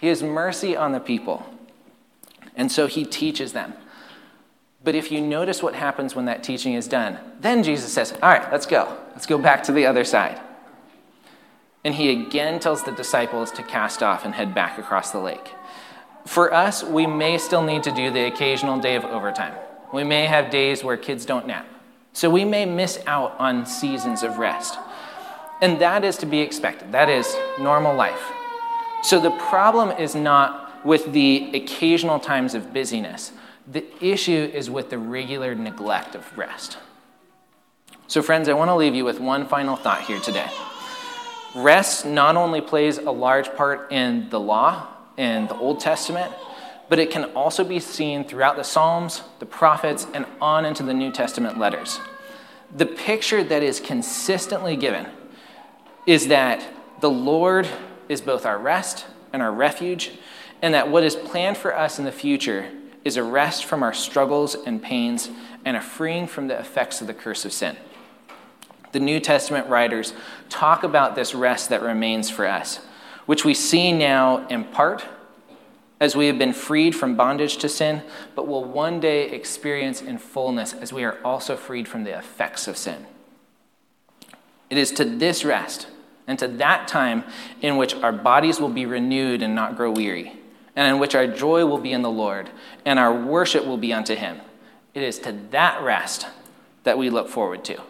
He 0.00 0.06
has 0.08 0.22
mercy 0.22 0.76
on 0.76 0.92
the 0.92 1.00
people. 1.00 1.44
And 2.54 2.70
so 2.70 2.86
he 2.86 3.04
teaches 3.04 3.52
them. 3.52 3.72
But 4.84 4.94
if 4.94 5.10
you 5.10 5.20
notice 5.20 5.62
what 5.62 5.74
happens 5.74 6.14
when 6.14 6.26
that 6.26 6.42
teaching 6.42 6.74
is 6.74 6.86
done, 6.88 7.18
then 7.40 7.62
Jesus 7.62 7.92
says, 7.92 8.12
All 8.22 8.30
right, 8.30 8.50
let's 8.52 8.66
go. 8.66 8.96
Let's 9.10 9.26
go 9.26 9.38
back 9.38 9.62
to 9.64 9.72
the 9.72 9.86
other 9.86 10.04
side. 10.04 10.40
And 11.84 11.94
he 11.94 12.10
again 12.10 12.60
tells 12.60 12.84
the 12.84 12.92
disciples 12.92 13.50
to 13.52 13.62
cast 13.62 14.02
off 14.02 14.24
and 14.24 14.34
head 14.34 14.54
back 14.54 14.78
across 14.78 15.10
the 15.10 15.18
lake. 15.18 15.52
For 16.26 16.52
us, 16.52 16.84
we 16.84 17.06
may 17.06 17.38
still 17.38 17.62
need 17.62 17.82
to 17.84 17.90
do 17.90 18.10
the 18.10 18.26
occasional 18.26 18.78
day 18.78 18.96
of 18.96 19.04
overtime. 19.04 19.54
We 19.92 20.04
may 20.04 20.26
have 20.26 20.50
days 20.50 20.84
where 20.84 20.96
kids 20.96 21.24
don't 21.24 21.46
nap. 21.46 21.66
So 22.12 22.28
we 22.28 22.44
may 22.44 22.66
miss 22.66 23.00
out 23.06 23.38
on 23.38 23.64
seasons 23.64 24.22
of 24.22 24.38
rest. 24.38 24.78
And 25.62 25.80
that 25.80 26.04
is 26.04 26.16
to 26.18 26.26
be 26.26 26.40
expected. 26.40 26.92
That 26.92 27.08
is 27.08 27.34
normal 27.58 27.94
life. 27.94 28.32
So 29.02 29.20
the 29.20 29.30
problem 29.30 29.90
is 29.90 30.14
not 30.14 30.84
with 30.84 31.12
the 31.12 31.50
occasional 31.54 32.18
times 32.18 32.54
of 32.54 32.72
busyness, 32.72 33.32
the 33.70 33.84
issue 34.04 34.50
is 34.52 34.70
with 34.70 34.90
the 34.90 34.98
regular 34.98 35.54
neglect 35.54 36.14
of 36.14 36.36
rest. 36.36 36.78
So, 38.06 38.22
friends, 38.22 38.48
I 38.48 38.54
want 38.54 38.70
to 38.70 38.74
leave 38.74 38.94
you 38.94 39.04
with 39.04 39.20
one 39.20 39.46
final 39.46 39.76
thought 39.76 40.02
here 40.02 40.18
today. 40.20 40.48
Rest 41.54 42.06
not 42.06 42.36
only 42.36 42.60
plays 42.60 42.98
a 42.98 43.10
large 43.10 43.54
part 43.54 43.92
in 43.92 44.30
the 44.30 44.40
law 44.40 44.86
in 45.18 45.46
the 45.46 45.56
Old 45.56 45.80
Testament, 45.80 46.32
but 46.88 46.98
it 46.98 47.10
can 47.10 47.24
also 47.32 47.64
be 47.64 47.80
seen 47.80 48.24
throughout 48.24 48.56
the 48.56 48.62
Psalms, 48.62 49.22
the 49.40 49.46
prophets, 49.46 50.06
and 50.14 50.24
on 50.40 50.64
into 50.64 50.82
the 50.82 50.94
New 50.94 51.12
Testament 51.12 51.58
letters. 51.58 52.00
The 52.74 52.86
picture 52.86 53.44
that 53.44 53.62
is 53.62 53.80
consistently 53.80 54.76
given 54.76 55.06
is 56.06 56.28
that 56.28 56.64
the 57.00 57.10
Lord 57.10 57.68
is 58.08 58.20
both 58.20 58.46
our 58.46 58.58
rest 58.58 59.06
and 59.32 59.42
our 59.42 59.52
refuge, 59.52 60.12
and 60.62 60.74
that 60.74 60.90
what 60.90 61.04
is 61.04 61.14
planned 61.14 61.56
for 61.56 61.76
us 61.76 61.98
in 61.98 62.04
the 62.04 62.12
future 62.12 62.70
is 63.04 63.16
a 63.16 63.22
rest 63.22 63.64
from 63.64 63.82
our 63.82 63.94
struggles 63.94 64.54
and 64.54 64.82
pains 64.82 65.30
and 65.64 65.76
a 65.76 65.80
freeing 65.80 66.26
from 66.26 66.48
the 66.48 66.58
effects 66.58 67.00
of 67.00 67.06
the 67.06 67.14
curse 67.14 67.44
of 67.44 67.52
sin. 67.52 67.76
The 68.92 69.00
New 69.00 69.20
Testament 69.20 69.68
writers 69.68 70.14
talk 70.48 70.82
about 70.82 71.14
this 71.14 71.34
rest 71.34 71.68
that 71.68 71.82
remains 71.82 72.30
for 72.30 72.46
us, 72.46 72.80
which 73.26 73.44
we 73.44 73.54
see 73.54 73.92
now 73.92 74.46
in 74.48 74.64
part 74.64 75.04
as 76.00 76.14
we 76.16 76.26
have 76.28 76.38
been 76.38 76.52
freed 76.52 76.94
from 76.94 77.16
bondage 77.16 77.56
to 77.58 77.68
sin, 77.68 78.02
but 78.34 78.46
will 78.46 78.64
one 78.64 79.00
day 79.00 79.30
experience 79.30 80.00
in 80.00 80.16
fullness 80.16 80.72
as 80.72 80.92
we 80.92 81.04
are 81.04 81.18
also 81.24 81.56
freed 81.56 81.88
from 81.88 82.04
the 82.04 82.16
effects 82.16 82.68
of 82.68 82.76
sin. 82.76 83.06
It 84.70 84.78
is 84.78 84.92
to 84.92 85.04
this 85.04 85.44
rest 85.44 85.88
and 86.28 86.38
to 86.38 86.46
that 86.46 86.86
time 86.86 87.24
in 87.60 87.76
which 87.76 87.94
our 87.94 88.12
bodies 88.12 88.60
will 88.60 88.68
be 88.68 88.86
renewed 88.86 89.42
and 89.42 89.54
not 89.54 89.76
grow 89.76 89.90
weary, 89.90 90.34
and 90.76 90.94
in 90.94 91.00
which 91.00 91.16
our 91.16 91.26
joy 91.26 91.66
will 91.66 91.78
be 91.78 91.92
in 91.92 92.02
the 92.02 92.10
Lord, 92.10 92.50
and 92.84 93.00
our 93.00 93.12
worship 93.12 93.66
will 93.66 93.78
be 93.78 93.92
unto 93.92 94.14
Him. 94.14 94.40
It 94.94 95.02
is 95.02 95.18
to 95.20 95.32
that 95.50 95.82
rest 95.82 96.26
that 96.84 96.98
we 96.98 97.10
look 97.10 97.28
forward 97.28 97.64
to. 97.64 97.80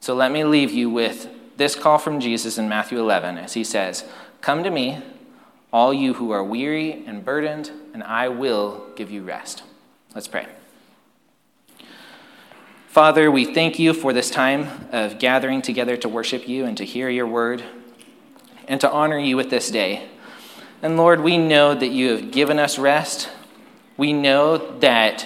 So 0.00 0.14
let 0.14 0.30
me 0.30 0.44
leave 0.44 0.70
you 0.70 0.88
with 0.88 1.28
this 1.56 1.74
call 1.74 1.98
from 1.98 2.20
Jesus 2.20 2.56
in 2.56 2.68
Matthew 2.68 2.98
11 2.98 3.36
as 3.36 3.52
he 3.52 3.64
says, 3.64 4.04
Come 4.40 4.64
to 4.64 4.70
me, 4.70 5.02
all 5.72 5.92
you 5.92 6.14
who 6.14 6.30
are 6.30 6.42
weary 6.42 7.04
and 7.06 7.24
burdened, 7.24 7.70
and 7.92 8.02
I 8.02 8.28
will 8.28 8.86
give 8.96 9.10
you 9.10 9.22
rest. 9.22 9.62
Let's 10.14 10.26
pray. 10.26 10.46
Father, 12.90 13.30
we 13.30 13.44
thank 13.44 13.78
you 13.78 13.94
for 13.94 14.12
this 14.12 14.30
time 14.30 14.66
of 14.90 15.20
gathering 15.20 15.62
together 15.62 15.96
to 15.98 16.08
worship 16.08 16.48
you 16.48 16.64
and 16.64 16.76
to 16.76 16.84
hear 16.84 17.08
your 17.08 17.28
word 17.28 17.62
and 18.66 18.80
to 18.80 18.90
honor 18.90 19.16
you 19.16 19.36
with 19.36 19.48
this 19.48 19.70
day. 19.70 20.08
And 20.82 20.96
Lord, 20.96 21.20
we 21.20 21.38
know 21.38 21.72
that 21.72 21.92
you 21.92 22.10
have 22.10 22.32
given 22.32 22.58
us 22.58 22.80
rest. 22.80 23.28
We 23.96 24.12
know 24.12 24.76
that 24.80 25.24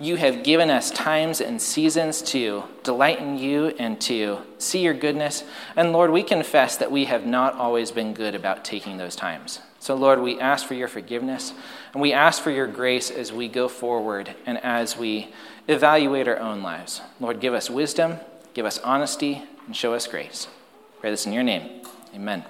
you 0.00 0.16
have 0.16 0.42
given 0.42 0.70
us 0.70 0.90
times 0.90 1.42
and 1.42 1.60
seasons 1.60 2.22
to 2.22 2.64
delight 2.84 3.18
in 3.18 3.36
you 3.36 3.66
and 3.78 4.00
to 4.02 4.38
see 4.56 4.80
your 4.80 4.94
goodness. 4.94 5.44
And 5.76 5.92
Lord, 5.92 6.10
we 6.10 6.22
confess 6.22 6.78
that 6.78 6.90
we 6.90 7.04
have 7.04 7.26
not 7.26 7.54
always 7.56 7.90
been 7.90 8.14
good 8.14 8.34
about 8.34 8.64
taking 8.64 8.96
those 8.96 9.14
times. 9.14 9.60
So, 9.78 9.94
Lord, 9.94 10.20
we 10.20 10.40
ask 10.40 10.66
for 10.66 10.74
your 10.74 10.88
forgiveness 10.88 11.52
and 11.92 12.00
we 12.00 12.14
ask 12.14 12.42
for 12.42 12.50
your 12.50 12.66
grace 12.66 13.10
as 13.10 13.30
we 13.30 13.46
go 13.46 13.68
forward 13.68 14.34
and 14.46 14.56
as 14.64 14.96
we 14.96 15.34
evaluate 15.68 16.26
our 16.26 16.38
own 16.38 16.62
lives. 16.62 17.02
Lord, 17.20 17.40
give 17.40 17.54
us 17.54 17.70
wisdom, 17.70 18.18
give 18.54 18.66
us 18.66 18.78
honesty, 18.80 19.44
and 19.66 19.76
show 19.76 19.94
us 19.94 20.06
grace. 20.06 20.48
Pray 21.00 21.10
this 21.10 21.26
in 21.26 21.32
your 21.32 21.44
name. 21.44 21.82
Amen. 22.14 22.44